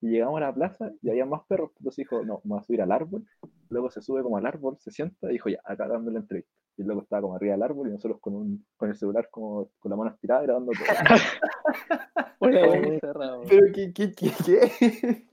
[0.00, 1.70] Y llegamos a la plaza y había más perros.
[1.78, 3.24] Entonces dijo, no, me voy a subir al árbol
[3.70, 6.52] Luego se sube como al árbol, se sienta y dijo, ya, acá dando la entrevista.
[6.76, 9.70] Y luego estaba como arriba del árbol y nosotros con, un, con el celular como
[9.78, 10.86] con la mano estirada grabando todo.
[12.38, 13.00] Hola.
[13.48, 15.26] Pero qué, qué, qué, qué.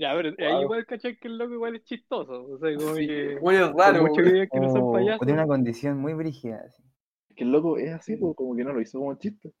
[0.00, 0.62] Ya, pero ahí Wow.
[0.62, 1.16] igual, ¿cachai?
[1.18, 2.46] Que el loco igual es chistoso.
[2.46, 3.36] O sea, como que.
[3.42, 4.02] Bueno, es raro.
[4.02, 5.26] muchos videos que no son O, o payasos.
[5.26, 6.62] tiene una condición muy brígida.
[6.66, 6.82] así.
[7.28, 9.52] Es que el loco es así, pues, como que no lo hizo como chiste.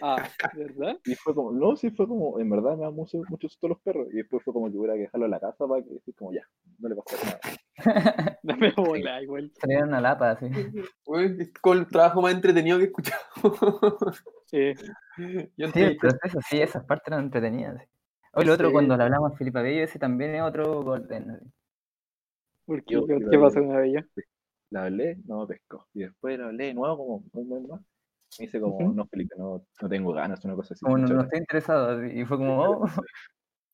[0.00, 0.98] Ah, ¿verdad?
[1.04, 3.78] Y fue como, no, sí fue como, en verdad me da mucho, mucho susto los
[3.80, 4.08] perros.
[4.12, 6.32] Y después fue como que hubiera que dejarlo en la casa para que decir como
[6.32, 6.42] ya,
[6.78, 7.40] no le pasa nada.
[8.42, 9.52] Dame bola, igual.
[9.62, 10.46] Da una lata así.
[11.06, 13.20] Bueno, es con el trabajo más entretenido que he escuchado.
[14.52, 14.74] Eh,
[15.56, 17.86] Yo Sí, el proceso, sí, esas partes eran entretenidas.
[18.36, 21.40] Hoy lo otro, cuando le hablamos a Felipe Bello, ese también es otro golden.
[22.64, 22.94] ¿Por qué?
[22.94, 24.06] Yo- ¿Qué, yo- qué pasó con la bella?
[24.70, 25.86] La hablé, no me pescó.
[25.94, 27.80] Y después la hablé de nuevo como un mes más.
[28.38, 30.84] Me dice como, no, Felipe, no, no tengo ganas, una cosa así.
[30.84, 31.32] Como no, muchas no gracias".
[31.32, 32.04] estoy interesado.
[32.06, 32.84] Y fue como, oh,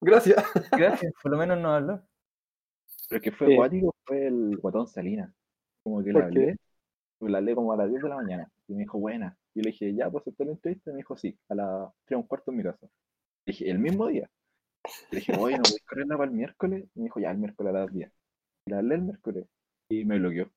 [0.03, 0.45] Gracias.
[0.73, 2.03] gracias, por lo menos no habló.
[3.09, 3.53] Pero el que fue Sí.
[3.55, 5.33] acuático fue el guatón Salinas.
[5.83, 6.57] Como que ¿Por la hablé,
[7.19, 8.51] pues la hablé como a las 10 de la mañana.
[8.69, 9.37] Y me dijo, buena.
[9.55, 10.91] Y le dije, ya, pues aceptar la entrevista.
[10.91, 12.87] Y me dijo, sí, a las 3 un cuarto en mi casa.
[13.47, 14.29] Le dije, el mismo día.
[15.11, 16.85] Le dije, oye, ¿no voy a correrla para el miércoles?
[16.95, 18.13] Y me dijo, ya, el miércoles a las 10.
[18.67, 19.47] Y la hablé el miércoles.
[19.89, 20.51] Y me bloqueó.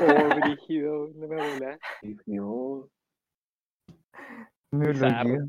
[0.00, 1.78] Oh, brígido, no me bola.
[2.02, 2.88] Y dije, oh,
[4.70, 5.48] Me bloqueó.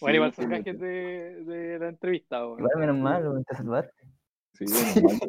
[0.00, 2.60] Bueno, igual son me gajes de, de la entrevista, weón.
[2.60, 4.06] Igual menos mal, lo te salvaste.
[4.54, 5.28] Sí, bueno, mal.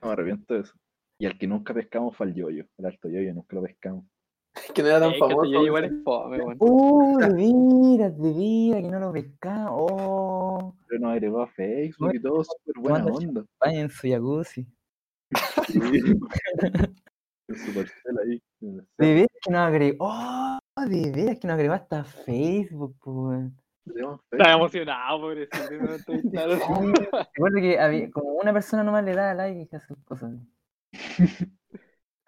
[0.00, 0.74] No me arrepiento de eso.
[1.18, 4.04] Y al que nunca pescamos fue al yoyo, el alto yoyo, nunca lo pescamos.
[4.74, 5.44] Que no era tan este famoso.
[5.50, 6.56] yo igual es fome, weón.
[6.58, 9.68] Oh, de veras, de veras, que no lo pescaba.
[9.70, 13.44] Oh, Pero nos agregó a Facebook y todo, súper buena onda.
[13.60, 14.66] vaya en su jacuzzi.
[15.68, 15.80] Sí.
[17.48, 18.42] El supercell ahí.
[18.60, 20.06] en De veras que nos agregó.
[20.08, 20.58] Oh,
[20.88, 23.16] de veras que nos agregó hasta Facebook, pues.
[23.16, 24.20] weón.
[24.30, 25.58] Estaba emocionado, pobrecito.
[26.32, 30.32] Recuerdo que había, como una persona nomás le daba like y esas cosas.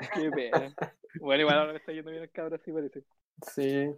[0.15, 0.75] Qué pena.
[1.21, 3.05] Bueno, igual ahora me está yendo bien el cabro, así parece.
[3.55, 3.91] Sí.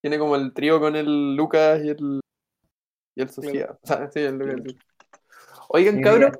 [0.00, 2.20] Tiene como el trío con el Lucas y el.
[3.14, 3.78] Y el Sofía.
[3.82, 4.56] O sea, sí, el Lucas.
[4.64, 4.78] y el-
[5.68, 6.32] Oigan, Sí, cabros.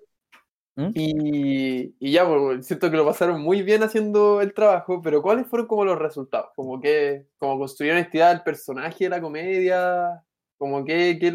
[0.76, 0.90] ¿Mm?
[0.94, 5.46] Y, y ya, pues, siento que lo pasaron muy bien haciendo el trabajo, pero ¿cuáles
[5.46, 6.50] fueron como los resultados?
[6.54, 10.24] Como que, como construyeron la identidad del personaje de la comedia,
[10.56, 11.32] como que, ¿qué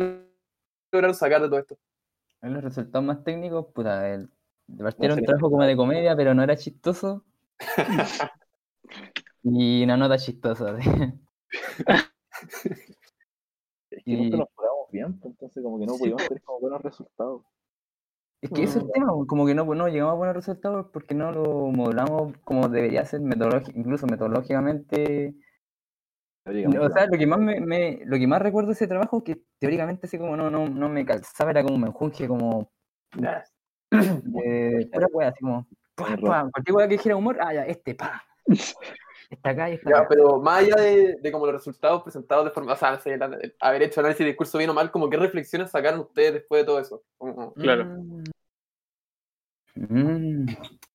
[0.91, 1.77] lograron sacar de todo esto?
[2.41, 4.29] Los resultados más técnicos, puta, el,
[4.99, 7.23] era un trabajo como de comedia, pero no era chistoso.
[9.43, 10.77] Y una nota chistosa.
[13.89, 16.27] Es que nunca Y- nos pagamos bien, pues, entonces como que no Sí, podíamos po.
[16.29, 17.41] tener como buenos resultados.
[18.41, 20.87] Es que ese es el tema, pues, como que no, no llegamos a buenos resultados
[20.91, 23.21] porque no lo modelamos como debería ser,
[23.73, 25.33] incluso metodológicamente.
[26.45, 29.23] No O sea, lo que más me, me- lo que más recuerdo de ese trabajo,
[29.23, 32.69] que teóricamente así como no, no, no me calzaba, era como un menjunje como
[33.91, 36.29] de pura wea, así como pa, Error.
[36.29, 38.23] pa, cualquier wea que dijera humor, ah ya, este pa.
[39.29, 40.07] Está acá y está Ya, acá.
[40.09, 42.99] pero más allá de, de como los resultados presentados de forma, o sea,
[43.59, 46.65] haber hecho análisis de discurso bien o mal, como qué reflexiones sacaron ustedes después de
[46.65, 47.01] todo eso.
[47.55, 47.85] Claro.
[47.85, 48.23] Mm.
[49.75, 50.45] Mm.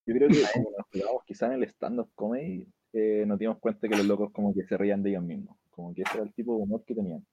[0.07, 3.89] Yo creo que como nos jugábamos quizás en el stand-up comedy, eh, nos dimos cuenta
[3.89, 5.57] que los locos como que se reían de ellos mismos.
[5.71, 7.25] Como que ese era el tipo de humor que tenían.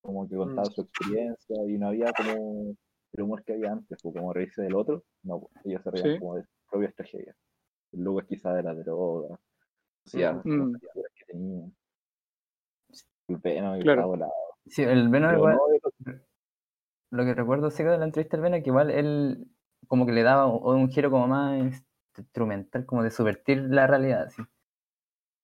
[0.00, 2.74] Como que contaban su experiencia y no había como
[3.12, 5.04] el humor que había antes, o como reírse del otro.
[5.22, 6.18] No, pues, ellos se reían Sí.
[6.18, 7.36] como de propias tragedias.
[7.92, 9.38] Es quizás de la droga, o
[10.04, 10.72] sea, Mm.
[10.72, 11.74] las criaturas que tenían.
[13.28, 13.40] El
[13.76, 14.08] el Claro.
[14.08, 14.32] volado.
[14.66, 16.14] Sí, el Venom igual, no
[17.10, 19.46] lo que recuerdo sí de la entrevista del Venom, que igual él
[19.88, 21.84] como que le daba un, un giro como más inst-
[22.18, 24.42] instrumental, como de subvertir la realidad, así.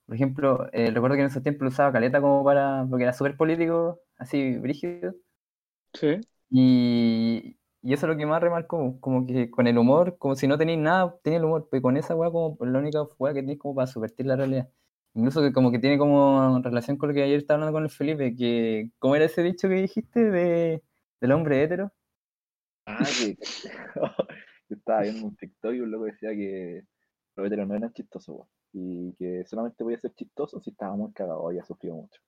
[0.06, 3.12] Por ejemplo, eh, recuerdo que en esos tiempos lo usaba Caleta como para, porque era
[3.12, 5.14] súper político, así, brígido,
[5.94, 6.20] Sí.
[6.50, 10.46] y, y eso es lo que más remarcó, como que con el humor, como si
[10.46, 13.40] no tenéis nada, tenía el humor, pero con esa weá como la única weá que
[13.40, 14.68] tenéis como para subvertir la realidad.
[15.14, 17.90] Incluso que como que tiene como relación con lo que ayer estaba hablando con el
[17.90, 20.82] Felipe, que ¿cómo era ese dicho que dijiste de,
[21.20, 21.90] del hombre hétero?
[22.84, 23.36] Ah, que
[24.68, 26.84] yo estaba viendo un TikTok y un loco decía que
[27.34, 31.12] los veteranos no eran chistosos, weón, y que solamente podía ser chistoso si estaba muy
[31.12, 32.20] cagado y había sufrido mucho.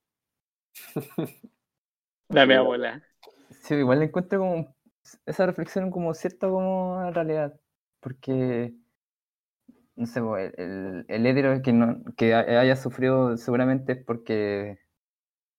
[2.28, 3.02] Dame a bola.
[3.50, 4.74] Sí, igual le encuentro como
[5.26, 7.60] esa reflexión como cierta como realidad,
[8.00, 8.74] porque
[9.96, 10.20] no sé,
[10.56, 14.78] el, el, hétero que no que ha- haya sufrido seguramente es porque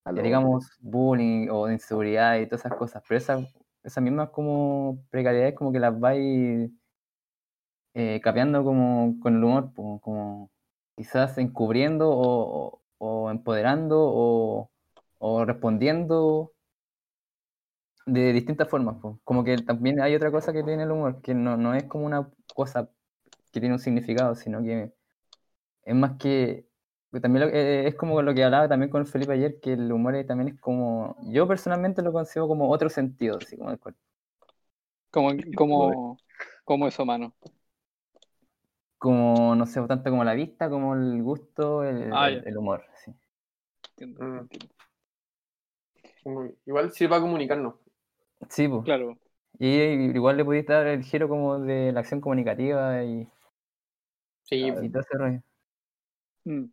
[0.06, 5.56] lo- digamos bullying o inseguridad y todas esas cosas, pero esas esas mismas como precariedades
[5.56, 6.72] como que las vais
[7.94, 10.52] eh, capeando como con el humor, como
[10.96, 14.72] quizás encubriendo o, o- o empoderando o,
[15.20, 16.53] o respondiendo
[18.06, 18.98] de distintas formas.
[19.02, 19.20] po.
[19.24, 22.06] Como que también hay otra cosa que tiene el humor, que no, no es como
[22.06, 22.90] una cosa
[23.52, 24.94] que tiene un significado, sino que
[25.84, 26.68] es más que...
[27.22, 30.16] También lo- eh, es como lo que hablaba también con Felipe ayer, que el humor
[30.28, 31.16] también es como...
[31.32, 34.00] Yo personalmente lo consigo como otro sentido, así como el cuerpo.
[35.12, 36.18] Como, como,
[36.66, 37.36] como eso, mano.
[38.98, 42.40] Como, no sé, tanto como la vista, como el gusto, el, Ah, el- ya.
[42.46, 42.84] el humor.
[43.04, 43.14] sí.
[43.98, 44.40] Entiendo, Mm.
[44.40, 44.74] entiendo.
[46.66, 47.76] Igual sirve para comunicarnos.
[48.50, 48.84] Sí, pues.
[48.86, 49.18] Claro.
[49.60, 49.68] Y
[50.16, 53.28] igual le pudiste dar el giro como de la acción comunicativa y,
[54.44, 55.42] Sí, y todo ese rollo.
[56.46, 56.66] Mm.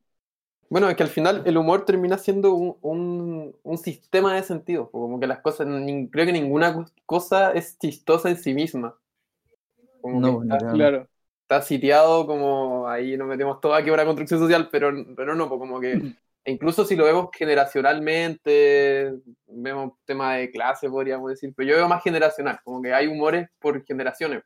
[0.70, 4.90] Bueno, es que al final el humor termina siendo un, un- un sistema de sentidos,
[4.90, 5.66] como que las cosas,
[6.12, 8.96] creo que ninguna co- cosa es chistosa en sí misma.
[10.00, 10.72] Como No, no, está, no.
[10.74, 11.08] Claro.
[11.42, 15.48] está sitiado como ahí nos metemos todos aquí a una construcción social, pero, pero no,
[15.48, 16.00] pues como que
[16.44, 19.12] e incluso si lo vemos generacionalmente,
[19.46, 23.48] vemos tema de clase, podríamos decir, pero yo veo más generacional, como que hay humores
[23.58, 24.42] por generaciones.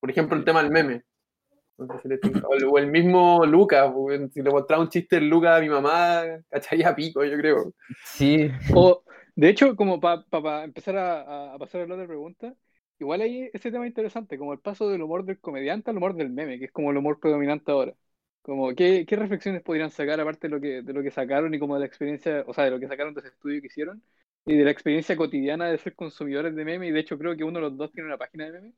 [0.00, 1.02] por ejemplo, el tema del meme.
[1.78, 3.92] O, el, mismo Lucas,
[4.32, 7.72] si le mostraba un chiste el Lucas a mi mamá, cacharía pico, yo creo.
[8.04, 9.02] Sí, O,
[9.34, 12.54] de hecho, como para empezar a, a- a pasar a la otra pregunta,
[12.98, 16.30] igual hay ese tema interesante, como el paso del humor del comediante al humor del
[16.30, 17.94] meme, que es como el humor predominante ahora.
[18.46, 21.58] Como, ¿qué, qué reflexiones podrían sacar aparte de lo que, de lo que sacaron y
[21.58, 24.02] como de la experiencia, o sea, de lo que sacaron de ese estudio que hicieron
[24.44, 26.86] y de la experiencia cotidiana de ser consumidores de meme?
[26.88, 28.74] Y de hecho creo que uno de los dos tiene una página de meme.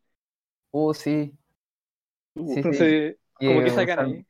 [0.73, 1.37] uh, sí.
[2.47, 2.77] Sí, sí.
[2.77, 4.27] Entonces, ¿cómo que sacan ahí?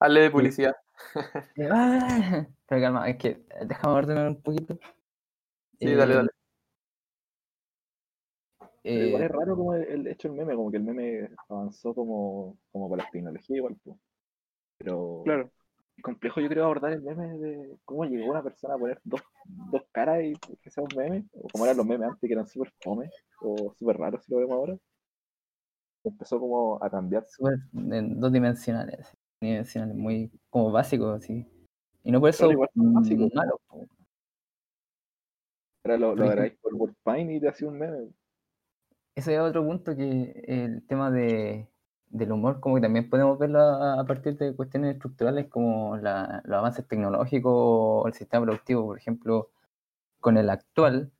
[0.00, 0.74] Hazle de publicidad.
[1.70, 4.78] Ah, Pero calma, es que eh, déjame ordenar un poquito.
[5.82, 6.30] Sí, dale, Eh, dale.
[8.92, 11.94] Igual eh, es raro como el, el hecho del meme, como que el meme avanzó
[11.94, 13.96] como, como con la tecnología igual, pues.
[14.78, 15.50] Pero Claro.
[15.96, 19.20] es complejo yo creo abordar el meme de cómo llegó una persona a poner dos,
[19.44, 22.46] dos caras y que sea un meme, o como eran los memes antes que eran
[22.46, 23.10] súper fome,
[23.40, 24.76] o súper raros si lo vemos ahora.
[26.04, 27.26] Empezó como a cambiar.
[27.28, 31.46] súper en dos dimensionales, dimensionales, muy como básicos, así.
[32.04, 33.60] Y no por eso igual mm, malo.
[35.84, 38.08] Ahora lo, lo Por agarráis por Wolfine y te hacía un meme.
[39.16, 41.68] Ese es otro punto que el tema de,
[42.10, 46.42] del humor, como que también podemos verlo a, a partir de cuestiones estructurales como la-
[46.44, 49.50] los avances tecnológicos o el sistema productivo, por ejemplo,
[50.20, 51.12] con el actual,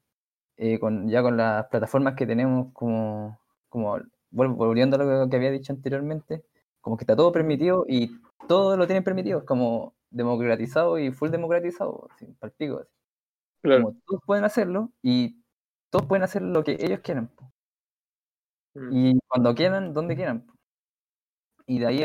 [0.56, 3.98] eh, con, ya con las plataformas que tenemos como, como
[4.30, 6.44] volviendo a lo que había dicho anteriormente,
[6.80, 8.12] como que está todo permitido y
[8.48, 12.08] todo lo tienen permitido, como democratizado y full democratizado,
[12.58, 12.88] pico, así.
[13.62, 13.82] Claro.
[13.84, 15.42] Como todos pueden hacerlo y
[15.90, 17.30] todos pueden hacer lo que ellos quieran.
[18.74, 18.96] Mm.
[18.96, 20.46] Y cuando quieran, donde quieran.
[21.68, 22.04] Y de ahí,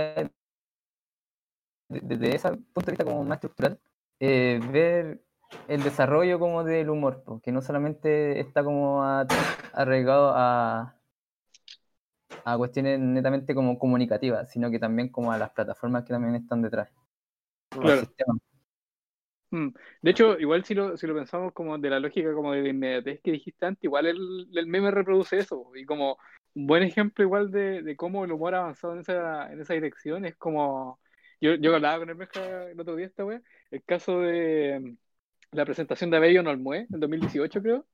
[1.89, 3.79] desde ese punto de vista como más estructural,
[4.19, 5.21] eh, ver
[5.67, 9.27] el desarrollo como del humor, po, que no solamente está como a-
[9.73, 10.95] arraigado a,
[12.45, 16.61] a cuestiones netamente como comunicativas, sino que también como a las plataformas que también están
[16.61, 16.89] detrás.
[17.69, 18.07] Claro.
[19.51, 19.69] Mm.
[20.01, 22.69] De hecho, igual si lo, si lo pensamos como de la lógica como de la
[22.69, 25.71] inmediatez que dijiste antes, igual el, el meme reproduce eso.
[25.75, 26.17] Y como
[26.55, 29.73] un buen ejemplo igual de, de cómo el humor ha avanzado en esa, en esa
[29.73, 30.25] dirección.
[30.25, 30.99] Es como,
[31.41, 35.55] yo, yo hablaba con el Meja el otro día esta wea, el caso de mm,
[35.55, 37.85] la presentación de Abello en Olmué, en 2018 creo,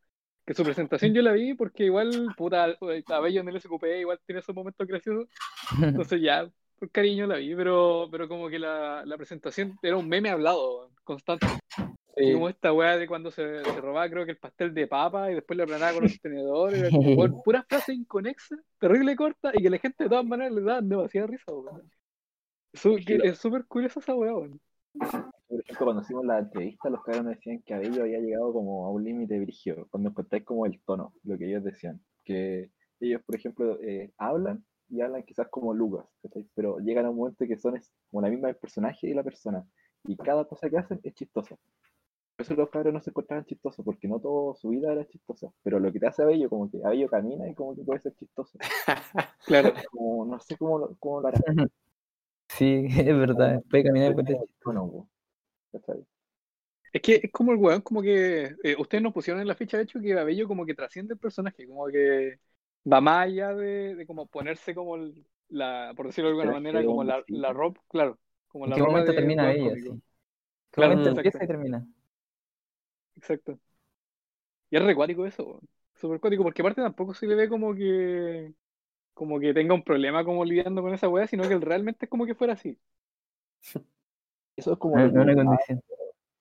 [0.45, 4.41] que su presentación yo la vi porque igual, puta, Abello en el SQP igual tiene
[4.41, 5.27] esos momentos graciosos,
[5.83, 10.07] entonces ya, por cariño la vi, pero, pero como que la, la presentación era un
[10.07, 11.47] meme hablado, constante.
[12.15, 12.33] Sí.
[12.33, 15.35] Como esta weá de cuando se, se robaba, creo que el pastel de papa y
[15.35, 19.61] después lo aplanaba con los tenedores, era como, weón, pura frase inconexa, terrible corta y
[19.61, 21.89] que la gente de todas maneras le daban demasiada risa, weón.
[22.73, 24.59] Su- que es súper curiosa esa weá, weón.
[25.47, 28.85] Por ejemplo, cuando hicimos la entrevista, los cabros nos decían que Abello había llegado como
[28.85, 32.01] a un límite brígido, cuando encontráis como el tono, lo que ellos decían.
[32.25, 36.47] Que ellos, por ejemplo, eh, hablan y hablan quizás como Lucas, ¿cachai?
[36.55, 39.23] pero llegan a un momento que son es, como la misma del personaje y la
[39.23, 39.65] persona,
[40.05, 41.55] y cada cosa que hacen es chistosa.
[42.35, 45.51] Por eso los cabros no se encontraban chistosos, porque no toda su vida era chistosa,
[45.61, 48.15] pero lo que te hace Abello, como que Abello camina y como que puede ser
[48.15, 48.57] chistoso.
[49.45, 49.73] Claro.
[49.91, 51.39] Como, no sé cómo lo, cómo lo hará.
[52.47, 55.09] Sí, es verdad, puede caminar el tono, po,
[55.71, 56.05] ¿cachai?
[56.91, 59.77] Es que es como el weón, como que eh, ustedes nos pusieron en la ficha
[59.77, 62.39] de hecho que Abello como que trasciende el personaje, como que
[62.91, 66.85] va más allá de, de como ponerse como el- la, por decirlo de alguna manera,
[66.85, 69.77] como la, la ropa, claro, como ¿En la qué ropa momento de termina ella?
[69.77, 70.01] Sí.
[70.71, 71.87] ¿Qué Claro, momento empieza y termina?
[73.15, 73.59] Exacto.
[74.69, 75.61] Y es recuático eso.
[75.95, 78.53] Súper cuático, porque aparte tampoco se le ve como que
[79.13, 82.11] como que tenga un problema como lidiando con esa weá, sino que él realmente es
[82.11, 82.79] como que fuera así.
[84.55, 85.81] Eso es como No, lo que no condición.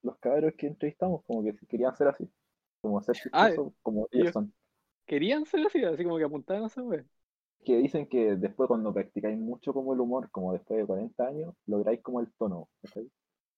[0.02, 2.30] los cabros que entrevistamos, como que querían ser así.
[2.80, 3.50] como ser Ah,
[3.82, 4.52] como ellos son.
[5.08, 7.04] Querían ser así, así como que apuntaban a esa wea.
[7.64, 11.54] Que dicen que después cuando practicáis mucho como el humor, como después de 40 años,
[11.66, 13.10] lográis como el tono, ¿cachai?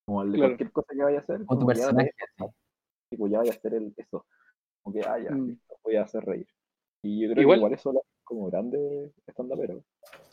[0.07, 0.49] Como el de Claro.
[0.49, 2.55] cualquier cosa que vaya a hacer, tu como ya no te personaje, vaya a forzar,
[3.11, 4.27] tipo, ya vaya a hacer el, eso.
[4.83, 6.49] Como que, ah, ya, Mm, listo, voy a hacer reír.
[7.03, 9.85] Y yo creo Igual- que igual eso hace como grande estando pero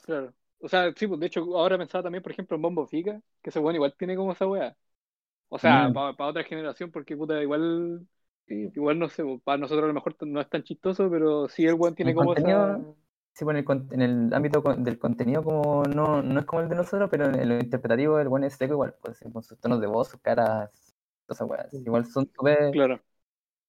[0.02, 0.34] claro.
[0.60, 3.50] O sea, sí, pues de hecho, ahora pensaba también, por ejemplo, en Bombo Fica, que
[3.52, 4.76] ese weón igual tiene como esa wea.
[5.50, 5.94] O sea, Mm.
[5.94, 8.08] para otra generación, porque puta, igual,
[8.48, 11.66] Sí, igual no sé, para nosotros a lo mejor no es tan chistoso, pero sí
[11.66, 12.86] el weón tiene El como contenido- esa.
[13.34, 16.62] Sí, bueno, en el, con- en el ámbito del contenido como no, no es como
[16.64, 19.60] el de nosotros, pero en lo interpretativo el buen es seco igual, pues, con sus
[19.60, 20.72] tonos de voz, sus caras,
[21.30, 21.72] esas weas.
[21.74, 23.00] Igual son súper Claro.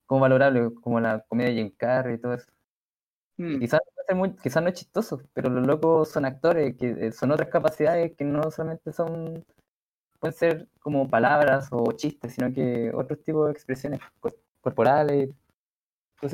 [0.06, 2.50] como valorables, como la comedia de Jim Carrey y todo eso.
[3.36, 3.80] Mm, quizás
[4.14, 8.14] muy- quizás no es chistoso, pero los locos son actores, que eh, son otras capacidades
[8.16, 9.44] que no solamente son,
[10.20, 15.28] pueden ser como palabras o chistes, sino que otros tipos de expresiones cor- corporales.
[15.28, 15.34] de-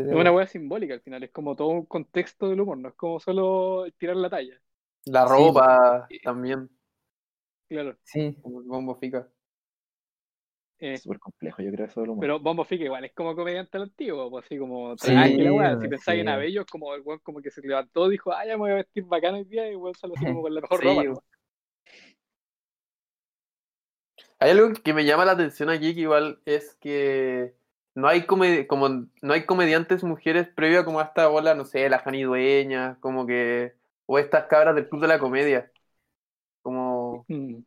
[0.08, 2.94] Es una wea simbólica al final, es como todo un contexto del humor, no es
[2.94, 4.60] como solo tirar la talla.
[5.06, 6.68] La Sí, ropa también,
[7.68, 7.98] Claro.
[8.04, 9.28] Sí, como el bombo fica.
[10.78, 12.24] Eh, súper complejo, yo creo eso del humor.
[12.24, 15.52] pero Bombo Fica igual es como comediante al antiguo, pues así como Sí, traje la
[15.52, 15.78] wea.
[15.80, 16.32] Si pensáis en sí.
[16.32, 18.74] Abello, es como el weón como que se levantó, dijo, ah, ya me voy a
[18.76, 21.04] vestir bacano hoy día, y el weón sale así como con la mejor Sí, ropa.
[21.04, 21.22] ¿no?
[24.38, 27.56] Hay algo que me llama la atención aquí que igual es que
[27.94, 31.88] no hay come- como no hay comediantes mujeres previa como a esta bola, no sé,
[31.88, 33.74] la Jani Dueña, como que
[34.06, 35.70] o estas cabras del club de la comedia.
[36.62, 37.64] Como Mm,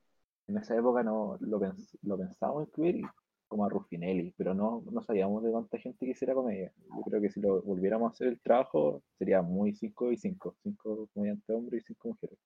[0.48, 3.06] En esa época no lo, pens- lo pensábamos incluir
[3.48, 6.74] como a Ruffinelli, pero no, no sabíamos de cuánta gente quisiera comedia.
[6.96, 10.56] Yo creo que si lo volviéramos a hacer el trabajo, sería muy 5 y 5.
[10.64, 12.38] 5 comediantes hombres y 5 mujeres.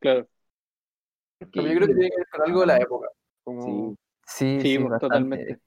[0.00, 0.28] claro.
[1.38, 3.08] Porque yo creo que tiene que ver con algo de la época.
[3.44, 3.96] Como,
[4.26, 5.60] Sí, sí, Sí, sí, pues, totalmente.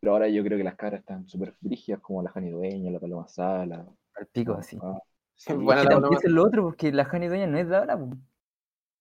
[0.00, 2.98] Pero ahora yo creo que las caras están súper brígidas, como la Jani Dueña, la
[3.00, 3.86] Paloma Sala.
[4.14, 4.78] Al pico, así.
[4.82, 4.98] Ah,
[5.34, 6.16] sí, la Paloma.
[6.22, 8.10] es lo otro, porque la Jani Doña no es de ahora, po.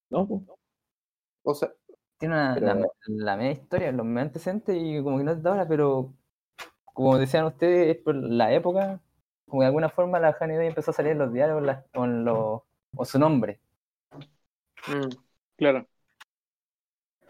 [0.10, 0.42] No, pues,
[1.44, 1.72] O sea,
[2.18, 5.32] tiene una, Pero- la, me- la media historia, los medios antecedentes y como que no
[5.32, 6.14] es de ahora, pero
[6.94, 9.00] como decían ustedes, es por la época,
[9.48, 12.26] como de alguna forma la Jani Doña empezó a salir en los diarios la- con
[12.26, 12.62] los,
[12.96, 13.60] o su nombre.
[14.88, 15.10] mm,
[15.58, 15.88] Claro.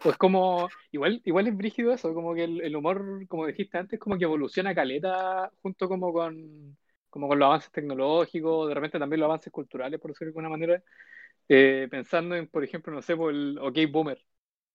[0.00, 3.98] Pues como, igual, igual es brígido eso, como que el, el humor, como dijiste antes,
[4.00, 6.78] como que evoluciona caleta junto como con,
[7.10, 10.48] como con los avances tecnológicos, de repente también los avances culturales, por decirlo de alguna
[10.48, 10.82] manera,
[11.48, 14.24] eh, pensando en, por ejemplo, no sé, por el OK Boomer.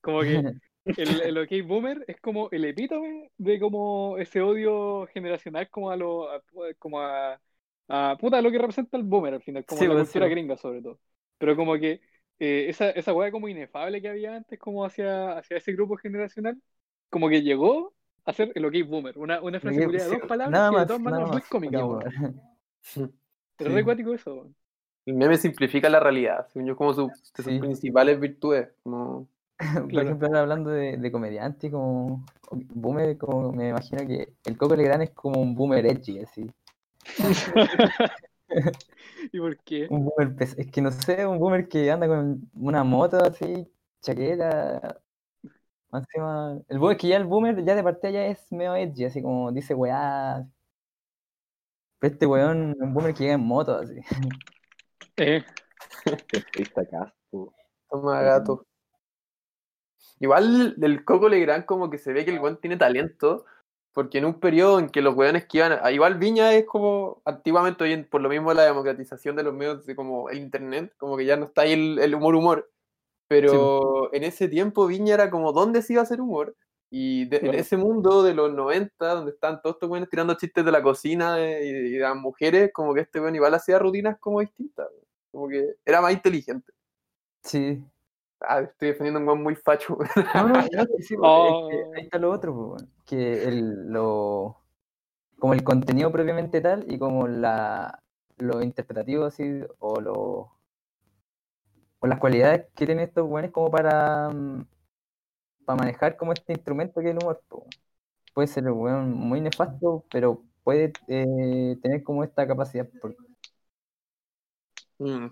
[0.01, 0.47] Como que
[0.95, 5.97] el, el OK Boomer es como el epítome de como ese odio generacional como a
[5.97, 6.41] lo, a-
[6.79, 7.41] como a,
[7.87, 10.29] a puta lo que representa el boomer al final, como Sí, la pues, cultura sí.
[10.29, 10.99] gringa sobre todo.
[11.37, 12.01] Pero como que
[12.39, 16.61] eh, esa, esa weá como inefable que había antes como hacia, hacia ese grupo generacional,
[17.09, 17.93] como que llegó
[18.25, 20.79] a ser el OK Boomer, una, una frase de sí, dos palabras nada que de
[20.79, 22.09] más, todas nada maneras muy cómica, bueno.
[23.57, 23.73] Es Sí.
[23.73, 24.49] re cuático eso,
[25.05, 27.59] el meme simplifica la realidad, según yo, como su- de sus Sí.
[27.59, 28.69] principales virtudes.
[28.83, 30.07] Como, Por Claro.
[30.07, 35.11] ejemplo, hablando de, de comediante, como boomer, como me imagino que el Coco Legrand es
[35.11, 36.49] como un boomer edgy, así.
[39.31, 39.87] ¿Y por qué?
[39.89, 43.67] Un boomer, es que no sé, un boomer que anda con una moto así,
[44.01, 45.01] chaqueta.
[45.89, 49.05] más Encima, el boomer que ya el boomer ya de partida ya es medio edgy,
[49.05, 50.45] así como dice weá.
[51.99, 53.95] Pero este weón, un boomer que llega en moto, así.
[55.17, 55.43] Eh,
[57.89, 58.65] toma gato.
[60.19, 63.45] Igual del Coco Legrand como que se ve que el weón tiene talento,
[63.95, 67.21] porque en un periodo en que los weones que iban, a- igual Viña es como
[67.23, 70.93] antiguamente, hoy en- por lo mismo la democratización de los medios de como el internet,
[70.97, 72.69] como que ya no está ahí el, el humor humor,
[73.29, 76.55] pero en ese tiempo Viña era como dónde se iba a hacer humor,
[76.91, 80.65] y de- en ese mundo de los 90, donde están todos estos weones tirando chistes
[80.65, 84.17] de la cocina de- y, de las mujeres, como que este weón igual hacía rutinas
[84.19, 84.87] como distintas,
[85.31, 86.73] como que era más inteligente.
[87.43, 87.81] Sí.
[88.41, 89.97] Ah, estoy defendiendo un weón muy facho.
[90.35, 90.61] No, no, no,
[90.99, 91.69] sí, Oh.
[91.69, 92.75] es que ahí está lo otro,
[93.05, 94.57] que el, lo,
[95.39, 98.01] como el contenido propiamente tal y como la,
[98.37, 100.51] lo interpretativo así, o lo,
[101.99, 104.65] o las cualidades que tienen estos buenos como para, mm,
[105.65, 107.41] para manejar como este instrumento que es el humor.
[107.47, 107.65] po.
[108.33, 112.87] Puede ser un weón muy nefasto, pero puede eh, tener como esta capacidad.
[113.01, 113.15] por-
[114.99, 115.29] Mm.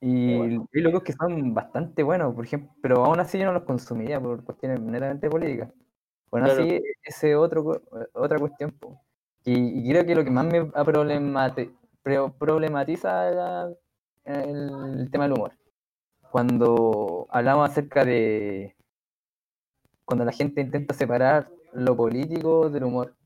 [0.00, 0.68] Y bueno.
[0.74, 4.20] hay locos que son bastante buenos, por ejemplo, pero aún así yo no los consumiría
[4.20, 5.70] por cuestiones netamente políticas.
[6.30, 6.62] Bueno, Claro.
[6.62, 7.80] así, ese otro, cu-
[8.14, 8.74] otra cuestión.
[9.44, 11.74] Y, y creo que lo que más me problemati-
[12.38, 13.72] problematiza la-
[14.24, 15.52] el, tema del humor.
[16.30, 18.76] Cuando hablamos acerca de
[20.04, 23.16] cuando la gente intenta separar lo político del humor.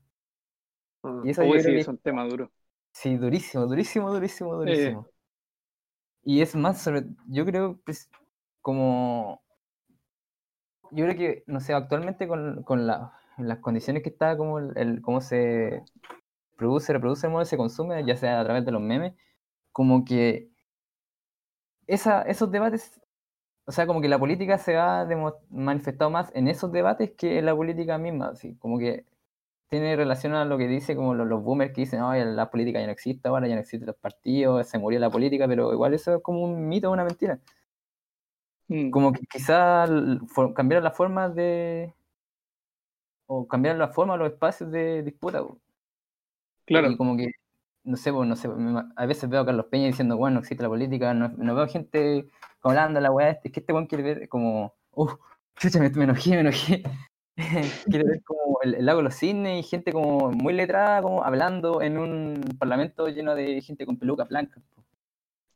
[1.03, 1.27] Mm.
[1.27, 2.51] Y eso Uy, sí, que es un tema duro.
[2.93, 5.07] Sí, durísimo, durísimo, durísimo, durísimo.
[6.25, 8.09] Y es más sobre, yo creo, pues,
[8.61, 9.41] como,
[10.91, 15.01] yo creo que, no sé, actualmente con, con la- las condiciones que está, como el,
[15.01, 15.83] cómo se
[16.57, 19.13] produce, reproduce el modo, se consume, ya sea a través de los memes,
[19.73, 20.51] como que
[21.87, 22.99] esa, esos debates,
[23.65, 25.07] o sea, como que la política se ha
[25.49, 29.05] manifestado más en esos debates que en la política misma, así, como que
[29.69, 32.79] tiene relación a lo que dice como los, los boomers que dicen, "Ay, la política
[32.79, 35.93] ya no existe ahora, ya no existen los partidos, se murió la política, pero igual
[35.93, 37.39] eso es como un mito, una mentira.
[38.67, 39.89] Mm, Como que quizás
[40.55, 41.93] cambiaron las formas de...
[43.27, 45.41] o cambiaron las formas, los espacios de disputa.
[46.65, 46.91] claro.
[46.91, 47.27] Y como que,
[47.83, 48.49] no sé, no sé,
[48.95, 51.67] a veces veo a Carlos Peña diciendo, bueno, no existe la política, no, no veo
[51.67, 52.27] gente
[52.61, 55.15] hablando la weá, es que este weón quiere ver como, uff,
[55.57, 56.83] chucha, me, me enojé, me enojé.
[57.85, 61.23] quiere ver como el, el lago de los cisnes y gente como muy letrada, como
[61.23, 64.61] hablando en un parlamento lleno de gente con peluca blanca.
[64.75, 64.83] po.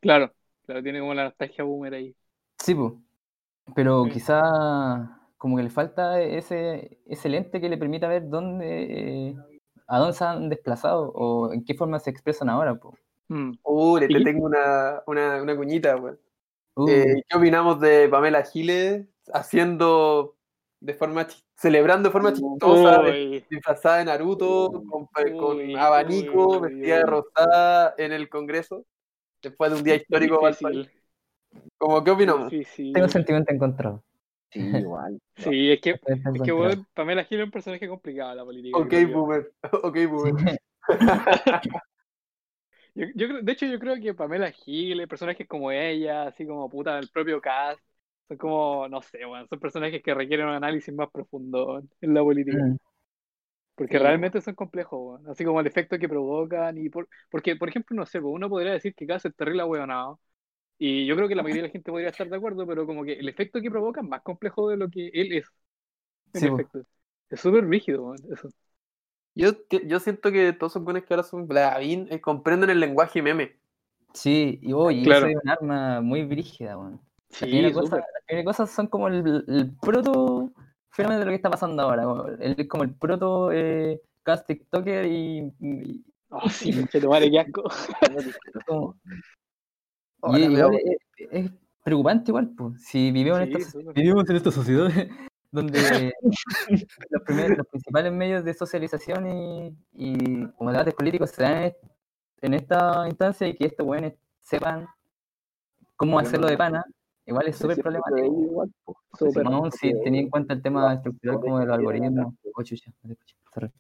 [0.02, 0.34] Claro,
[0.66, 2.16] claro, tiene como la nostalgia boomer ahí.
[2.58, 2.94] Sí, pues.
[3.76, 4.12] Pero Sí.
[4.12, 4.42] quizá
[5.38, 9.36] como que le falta ese, ese lente que le permita ver dónde, eh,
[9.88, 12.76] a dónde se han desplazado o en qué forma se expresan ahora.
[12.76, 12.96] po.
[13.30, 13.54] Mm.
[13.64, 16.20] Uh, le tengo una, una, una cuñita, weón.
[16.76, 20.36] Uh, Eh, ¿Qué opinamos de Pamela Giles haciendo
[20.80, 25.08] de forma celebrando de forma chistosa, Uy, disfrazada de Naruto, con,
[25.38, 28.86] con Uy, abanico, uy, vestida de rosada en el Congreso,
[29.42, 30.90] después de un día histórico el
[31.78, 32.52] Como, ¿Qué opinamos?
[32.52, 32.94] difícil.
[32.94, 34.04] tengo sentimiento encontrado.
[34.52, 35.20] Sí, igual.
[35.38, 38.78] Sí, es que, es que Pamela Gil es un personaje complicado la política.
[38.80, 39.52] Ok, boomer.
[39.84, 40.60] Ok, boomer.
[42.96, 46.70] Yo, yo creo- de hecho, yo creo que Pamela Gil, personajes como ella, así como
[46.70, 47.80] puta del propio cast,
[48.30, 52.24] son como, no sé, weón, son personajes que requieren un análisis más profundo en la
[52.24, 52.62] política.
[52.62, 52.78] Mm,
[53.76, 55.30] Porque Sí, realmente son complejos, weón.
[55.30, 57.08] Así como el efecto que provocan y por...
[57.30, 60.20] Porque, por ejemplo, no sé, pues, uno podría decir que Cass es terrible ahueonado.
[60.80, 63.04] Y yo creo que la mayoría de la gente podría estar de acuerdo, pero como
[63.06, 65.48] que el efecto que provoca es más complejo de lo que él es.
[66.34, 66.84] En Sí, efecto.
[67.30, 68.50] Es súper rígido, weón, eso.
[69.36, 69.52] Yo,
[69.88, 73.58] yo siento que todos esos buenos que ahora son Bladín eh, comprenden el lenguaje meme.
[74.14, 75.28] Sí, y oye, Claro.
[75.28, 77.02] eso es un arma muy brígida, weón.
[77.30, 78.00] Sí, Las primeras cosas, súper.
[78.14, 80.52] las primeras cosas son como el, el proto
[80.90, 82.04] fenómeno de lo que está pasando ahora.
[82.04, 87.40] como el- Es como el proto eh, cast TikToker y, y- Oh, sí, conchetumare, qué
[87.40, 87.64] asco.
[88.66, 88.96] como-
[90.38, 90.98] y igual hago- es,
[91.32, 91.52] es
[91.84, 92.84] preocupante igual, pues.
[92.86, 93.94] Si vivimos, Sí, en esta, súper.
[93.96, 94.88] vivimos en esta sociedad
[95.52, 96.14] donde
[97.10, 101.64] los, primeros, los principales medios de socialización y, y como debates políticos se dan en,
[101.64, 101.84] est-
[102.42, 104.88] en esta instancia y que estos weones sepan
[105.96, 106.84] cómo hacerlo de pana,
[107.30, 108.18] igual es súper problemático.
[108.26, 108.98] igual, po.
[109.44, 112.34] No si tenía en cuenta el tema estructural como de los algoritmos.
[112.54, 112.92] Oh, chucha,
[113.54, 113.72] sorry.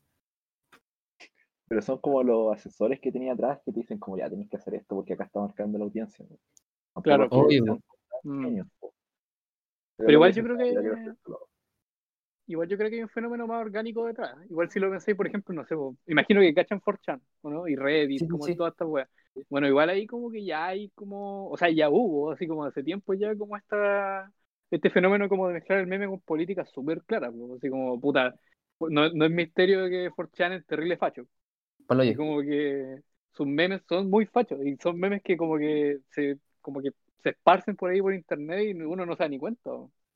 [1.67, 4.57] Pero son como los asesores que tenía atrás que te dicen como ya tenéis que
[4.57, 6.25] hacer esto porque acá está marcando la audiencia.
[7.03, 7.27] Claro.
[7.29, 7.79] Obvio.
[8.23, 8.61] Mm.
[9.97, 11.49] Pero igual yo creo que- lo-
[12.47, 14.35] Igual yo creo que hay un fenómeno más orgánico detrás.
[14.49, 15.75] Igual si lo pensáis, por ejemplo, no sé,
[16.07, 17.67] imagino que cachan 4chan, ¿o ¿no?
[17.67, 18.55] Y Reddit, sí, como sí.
[18.55, 19.07] todas estas weas.
[19.49, 22.83] Bueno, igual ahí como que ya hay como, o sea, ya hubo, así como hace
[22.83, 24.31] tiempo ya como esta,
[24.69, 28.35] este fenómeno como de mezclar el meme con políticas súper claras, po, así como, puta,
[28.79, 31.25] no, no es misterio de que 4chan es terrible facho.
[31.89, 32.15] Yo.
[32.17, 33.01] como que
[33.31, 36.91] sus memes son muy fachos y son memes que como que se, como que
[37.23, 39.71] se esparcen por ahí por internet y uno no se da ni cuenta.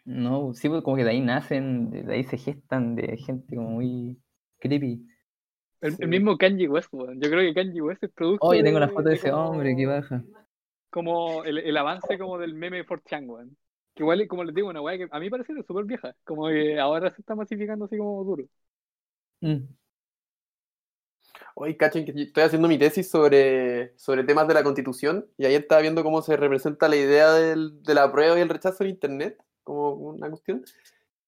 [0.05, 3.69] No, sí, pues como que de ahí nacen, de ahí se gestan de gente como
[3.69, 4.21] muy
[4.59, 5.07] creepy.
[5.83, 6.03] El, Sí.
[6.03, 7.19] el mismo Kanye West, weón.
[7.21, 9.75] Yo creo que Kanye West es producto Oye, tengo la foto de ese como- hombre,
[9.75, 10.23] qué baja.
[10.89, 13.57] Como el, el avance como del meme 4chan, weón.
[13.95, 16.15] Que igual, como les digo, una weá que a mí parece súper vieja.
[16.23, 18.45] Como que ahora se está masificando así como duro.
[19.41, 19.65] Mm.
[21.55, 25.61] Oye, cachen que estoy haciendo mi tesis sobre, sobre temas de la constitución y ayer
[25.61, 28.89] estaba viendo cómo se representa la idea del, de la prueba y el rechazo en
[28.91, 30.63] internet, como una cuestión.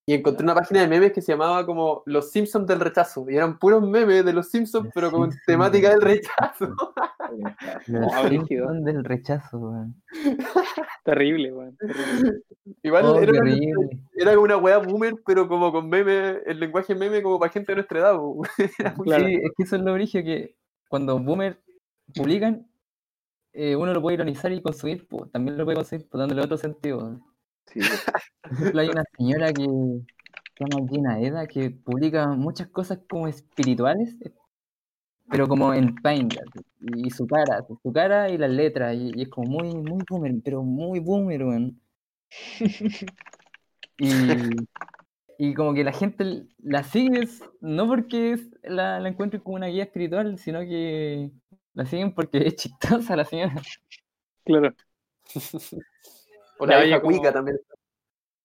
[0.08, 3.26] Y encontré una página de memes que se llamaba como Los Simpsons del rechazo.
[3.28, 6.76] Y eran puros memes de los Simpsons, pero con Simpsons temática del- rechazo.
[7.88, 8.12] Los.
[8.30, 9.96] Simpsons del rechazo, weón.
[11.04, 11.76] Terrible, weón.
[11.78, 12.42] terrible.
[12.84, 13.56] Igual Oh, era, qué una,
[14.16, 17.72] era como una wea boomer, pero como con meme, el lenguaje meme como para gente
[17.72, 18.16] de nuestra edad.
[19.04, 19.26] Claro.
[19.26, 20.56] Sí, es que eso es lo brillo que
[20.88, 21.60] cuando Boomer
[22.14, 22.68] publican,
[23.54, 26.58] eh, uno lo puede ironizar y consumir, pues, también lo puede consumir pues, dándole otro
[26.58, 26.98] sentido.
[27.00, 27.24] weón.
[27.68, 27.82] Sí,
[28.44, 33.28] Por ejemplo, hay una señora que se llama Gina Eda que publica muchas cosas como
[33.28, 34.16] espirituales,
[35.30, 36.36] pero como en Paint,
[36.82, 40.34] y su cara, su cara y las letras, y, y es como muy, muy boomer,
[40.44, 41.82] pero muy boomer, weón.
[44.00, 44.10] Y
[45.40, 47.28] Y como que la gente la sigue,
[47.62, 51.32] no porque es- la, la encuentren como una guía espiritual, sino que
[51.74, 53.56] la siguen porque es chistosa la señora.
[54.46, 54.76] Claro.
[56.60, 57.58] La vieja como- cuica también.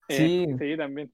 [0.08, 0.46] Eh, Sí.
[0.58, 1.12] sí, también.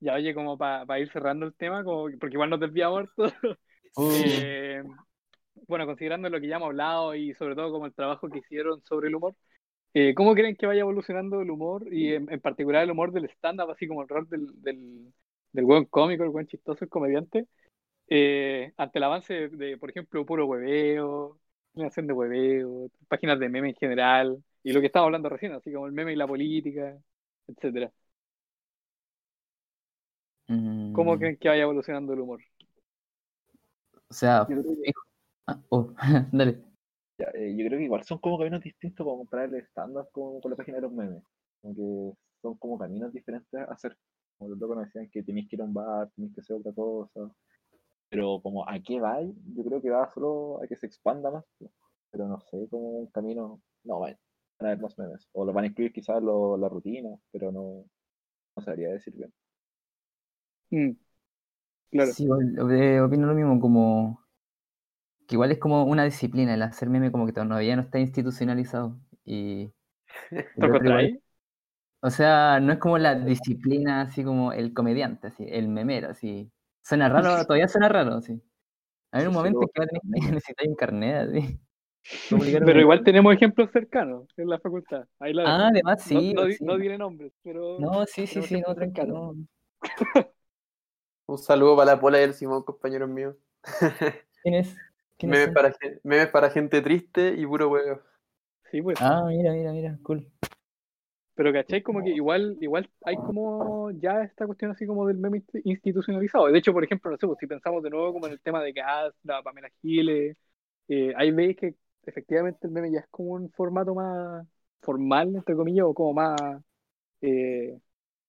[0.00, 3.08] Ya, oye, como para ir cerrando el tema, como, porque igual nos desviamos
[3.96, 4.82] Eh,
[5.68, 8.82] bueno, considerando lo que ya hemos hablado y sobre todo como el trabajo que hicieron
[8.84, 9.34] sobre el humor,
[9.94, 13.26] eh, ¿cómo creen que vaya evolucionando el humor y en, en particular el humor del
[13.30, 15.12] stand-up, así como el rol del, del,
[15.52, 17.46] del buen cómico, el buen chistoso, el comediante,
[18.08, 21.38] eh, ante el avance de, de, por ejemplo, puro hueveo,
[21.74, 25.72] generación de hueveo, páginas de meme en general, y lo que estábamos hablando recién, así
[25.72, 26.98] como el meme y la política,
[27.48, 27.92] etcétera?
[30.92, 32.40] ¿Cómo mm, creen que vaya evolucionando el humor?
[34.10, 34.92] O sea, Yo creo que,
[35.48, 35.94] ah, oh,
[36.32, 36.62] dale.
[37.18, 40.40] ya, eh, yo creo que igual son como caminos distintos para comprar el stand-up como
[40.40, 41.22] con la página de los memes.
[41.62, 43.96] Como que son como caminos diferentes a hacer.
[44.36, 46.56] Como los locos nos decían que tenéis que ir a un bar, tenéis que hacer
[46.56, 47.30] otra cosa.
[48.10, 51.44] Pero como a qué va, yo creo que va solo a que se expanda más.
[52.10, 53.60] Pero no sé, como un camino.
[53.84, 54.16] No, van
[54.58, 55.28] van a haber más memes.
[55.32, 57.84] O lo van a incluir quizás lo- la rutina, pero no,
[58.56, 59.32] no sabría decir bien.
[60.72, 60.96] Mm,
[61.90, 62.16] claro.
[62.16, 62.24] Sí,
[62.70, 64.20] eh, opino lo mismo, como
[65.26, 68.98] que igual es como una disciplina, el hacer meme como que todavía no está institucionalizado.
[69.24, 69.72] Y
[70.58, 71.22] ¿Tú el otro encontrás igual- ahí?
[72.02, 76.52] o sea, no es como la disciplina así como el comediante, así, el memero, así.
[76.82, 78.42] Suena raro, todavía suena raro, sí.
[79.12, 81.16] Hay Sí, un sí, momento lo- en que va a tener que necesitar un carnet,
[81.30, 81.60] así.
[82.64, 85.06] Pero igual tenemos ejemplos cercanos en la facultad.
[85.18, 85.44] Ahí la.
[85.44, 86.64] Ah, además No- sí, no, di- sí.
[86.64, 89.18] no diré nombres, pero No, sí, sí, sí, no, cercanos.
[89.34, 89.34] no.
[91.26, 93.36] Un saludo para la Pola y el Simón, compañeros míos.
[94.42, 94.76] ¿Quién es?
[95.18, 95.52] ¿Quién Memes es?
[95.52, 98.00] para, gen- memes para gente triste y puro huevo.
[98.70, 98.98] Sí, pues.
[99.00, 100.28] Ah, mira, mira, mira, cool.
[101.34, 101.82] Pero ¿cachai?
[101.82, 106.46] Como que igual, igual hay como ya esta cuestión así como del meme insti- institucionalizado.
[106.46, 108.62] De hecho, por ejemplo, no sé, pues, si pensamos de nuevo como en el tema
[108.62, 110.36] de Gas, la Pamela Giles,
[110.88, 111.74] eh, ahí veis que
[112.06, 114.46] efectivamente el meme ya es como un formato más
[114.82, 116.40] formal, entre comillas, o como más
[117.20, 117.78] eh,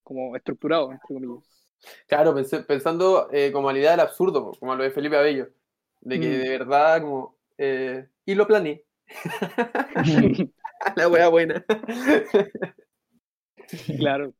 [0.03, 1.43] como estructurado, entre comillas.
[2.07, 5.17] Claro, pensé- pensando eh, como a la idea del absurdo, como a lo de Felipe
[5.17, 5.49] Abello.
[6.01, 6.41] De que Mm.
[6.43, 7.35] de verdad, como.
[7.57, 8.83] eh, y lo planeé.
[10.95, 11.63] la wea buena.
[13.97, 14.33] Claro.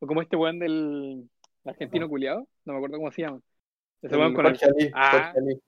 [0.00, 1.28] O como este weón del
[1.64, 3.40] argentino culiado, no me acuerdo cómo se llama.
[4.02, 5.32] Ese weón con el, Jorge Ali, Ah.
[5.34, 5.60] Jorge Ali.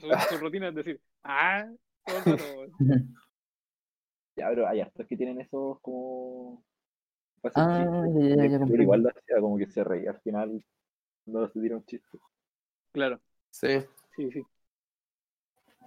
[0.00, 1.66] su, su rutina es decir, ah,
[2.04, 2.66] todo.
[4.36, 6.64] Ya, pero hay hartos que tienen esos como.
[7.54, 8.82] Ah, chistes, ya, ya, y ya el comprendo.
[8.82, 10.64] igual lo hacía como que se reía al final
[11.26, 12.18] no se tira un chiste.
[12.92, 13.20] Claro,
[13.50, 13.68] Sí.
[14.16, 14.42] sí, sí.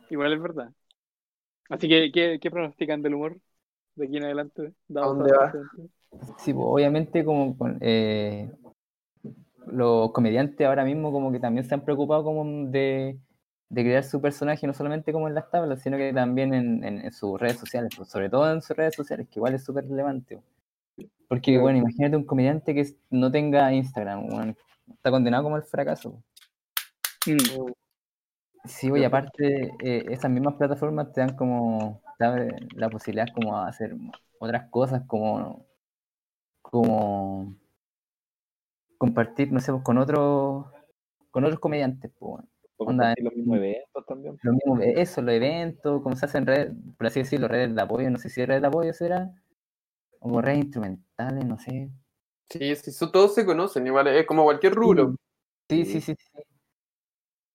[0.10, 0.72] Igual es verdad.
[1.70, 3.38] Así que, ¿qué, qué pronostican del humor
[3.96, 4.74] de aquí en adelante?
[4.88, 5.52] Dados dónde va?
[6.40, 8.50] Sí, pues, obviamente como con, eh,
[9.68, 13.18] los comediantes ahora mismo como que también se han preocupado como de,
[13.70, 17.02] de crear su personaje, no solamente como en las tablas, sino que también en, en-
[17.06, 19.88] en sus redes sociales, pues, sobre todo en sus redes sociales, que igual es súper
[19.88, 20.40] relevante.
[21.28, 24.56] Porque, bueno, imagínate un comediante que no tenga Instagram, bueno,
[24.90, 26.24] está condenado como al fracaso.
[27.28, 27.72] Mm,
[28.66, 32.02] Sí, oye, aparte, eh, esas mismas plataformas te dan como
[32.76, 33.96] la posibilidad como a hacer
[34.40, 35.66] otras cosas, como,
[36.62, 37.56] como
[38.98, 40.66] compartir, no sé, pues, con otros
[41.32, 42.50] con otros comediantes, pues, bueno.
[42.78, 44.38] Onda, compartir los mismos eventos también.
[44.42, 47.82] lo mismo, eh, eso, los eventos, como se hacen redes, por así decirlo, redes de
[47.82, 49.32] apoyo, no sé si redes de apoyo será,
[50.20, 51.90] o redes instrumentales, no sé.
[52.50, 55.16] Sí, sí, so- todos se conocen, igual, es como cualquier rubro.
[55.70, 56.42] Sí, sí, sí, sí.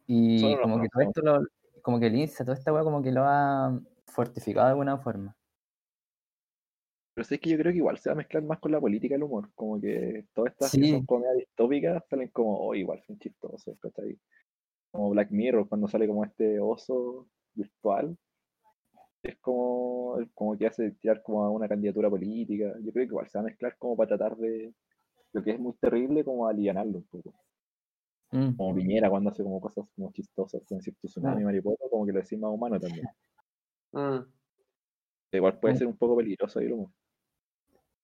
[0.06, 1.46] Y Solo como que todo esto, lo,
[1.82, 5.34] como que el Insta, toda esta weá como que lo ha fortificado de alguna forma.
[7.14, 9.14] Pero sí que yo creo que igual se va a mezclar más con la política
[9.14, 9.50] el humor.
[9.54, 10.90] Como que todas estas que Sí.
[10.90, 14.18] son comedias distópicas salen como, oh, igual son chistosos, ¿cachai?
[14.92, 18.16] Como Black Mirror, cuando sale como este oso virtual.
[19.22, 22.74] Es como, como que hace tirar como a una candidatura política.
[22.82, 24.74] Yo creo que igual se va a mezclar como para tratar de
[25.32, 27.34] lo que es muy terrible, como alivianarlo un poco.
[28.32, 28.56] Mm.
[28.56, 31.46] Como Piñera cuando hace como cosas como chistosas, con cierto tsunami, Claro.
[31.46, 33.06] mariposa, como que lo decís más humano también.
[33.92, 34.32] Mm.
[35.32, 35.78] Igual puede Mm.
[35.78, 36.90] ser un poco peligroso ahí humor.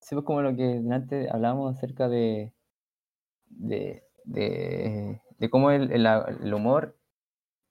[0.01, 2.55] Sí, pues como lo que antes hablábamos acerca de,
[3.47, 6.07] de, de, de cómo el, el-
[6.43, 6.97] el humor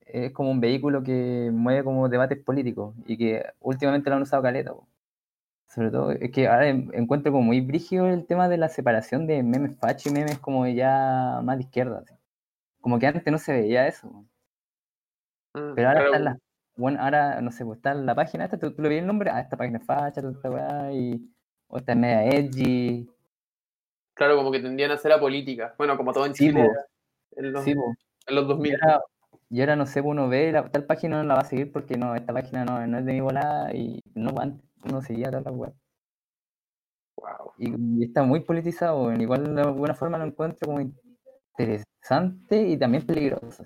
[0.02, 4.44] es como un vehículo que mueve como debates políticos y que últimamente lo han usado
[4.44, 4.74] caleta.
[4.74, 4.88] po.
[5.70, 9.28] Sobre todo, es que ahora en- encuentro como muy brígido el tema de la separación
[9.28, 12.00] de memes facho y memes como ya más de izquierda.
[12.06, 12.16] así.
[12.82, 14.10] Como que antes no se veía eso.
[14.10, 14.26] po.
[15.54, 16.38] Mm, Pero ahora claro, está en la,
[16.76, 19.08] bueno, ahora, no sé, pues está en la página esta, tú, tú le ves el
[19.08, 21.30] nombre, ah, esta página es facha, esta weá, y,
[21.68, 23.10] o esta es media edgy,
[24.18, 25.76] Claro, como que tendían a hacer a política.
[25.78, 26.68] Bueno, como todo en Sí, Chile
[27.36, 28.78] en, los, Sí, en los Y 2000.
[28.82, 29.02] ahora,
[29.50, 31.98] y ahora no sé, uno ve la, tal página no la va a seguir porque
[31.98, 34.34] no, esta página no, no es de mi volada y no
[34.84, 35.74] uno seguía todas las web.
[37.16, 37.54] Wow.
[37.58, 43.06] Y, y está muy politizado, igual de alguna forma lo encuentro como interesante y también
[43.06, 43.64] peligroso.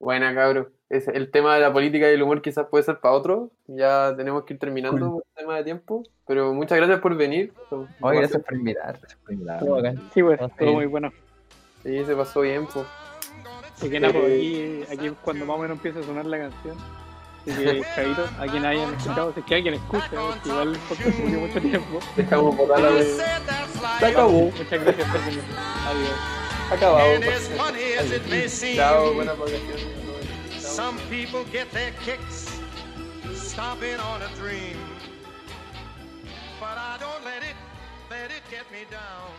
[0.00, 0.70] Buena, cabro.
[0.88, 3.50] Ese- el tema de la política y el humor quizás puede ser para otro.
[3.66, 6.02] Ya tenemos que ir terminando por tema de tiempo.
[6.26, 7.52] Pero muchas gracias por venir.
[8.00, 8.98] Oye, gracias por invitar.
[10.14, 11.10] Sí, pues, todo muy bueno.
[11.82, 12.86] Sí, se pasó bien, pues.
[13.74, 16.38] Así que nada, pues, aquí, aquí es cuando más o menos empieza a sonar la
[16.38, 16.76] canción.
[17.46, 20.78] Así que, Javito, a quien hayan escuchado, si es que alguien escucha, porque igual el
[20.80, 21.98] podcast se murió mucho tiempo.
[22.16, 23.22] Dejamos botar la Eh, vez.
[24.00, 24.32] Se acabó.
[24.50, 25.42] Muchas gracias por venir.
[25.86, 26.37] Adiós.
[26.70, 27.14] Acabado.
[27.14, 29.24] And as funny as it may seem, Chao,
[30.50, 32.60] some people get their kicks
[33.32, 34.76] stomping on a dream.
[36.60, 37.56] But I don't let it,
[38.10, 39.30] let it get me down.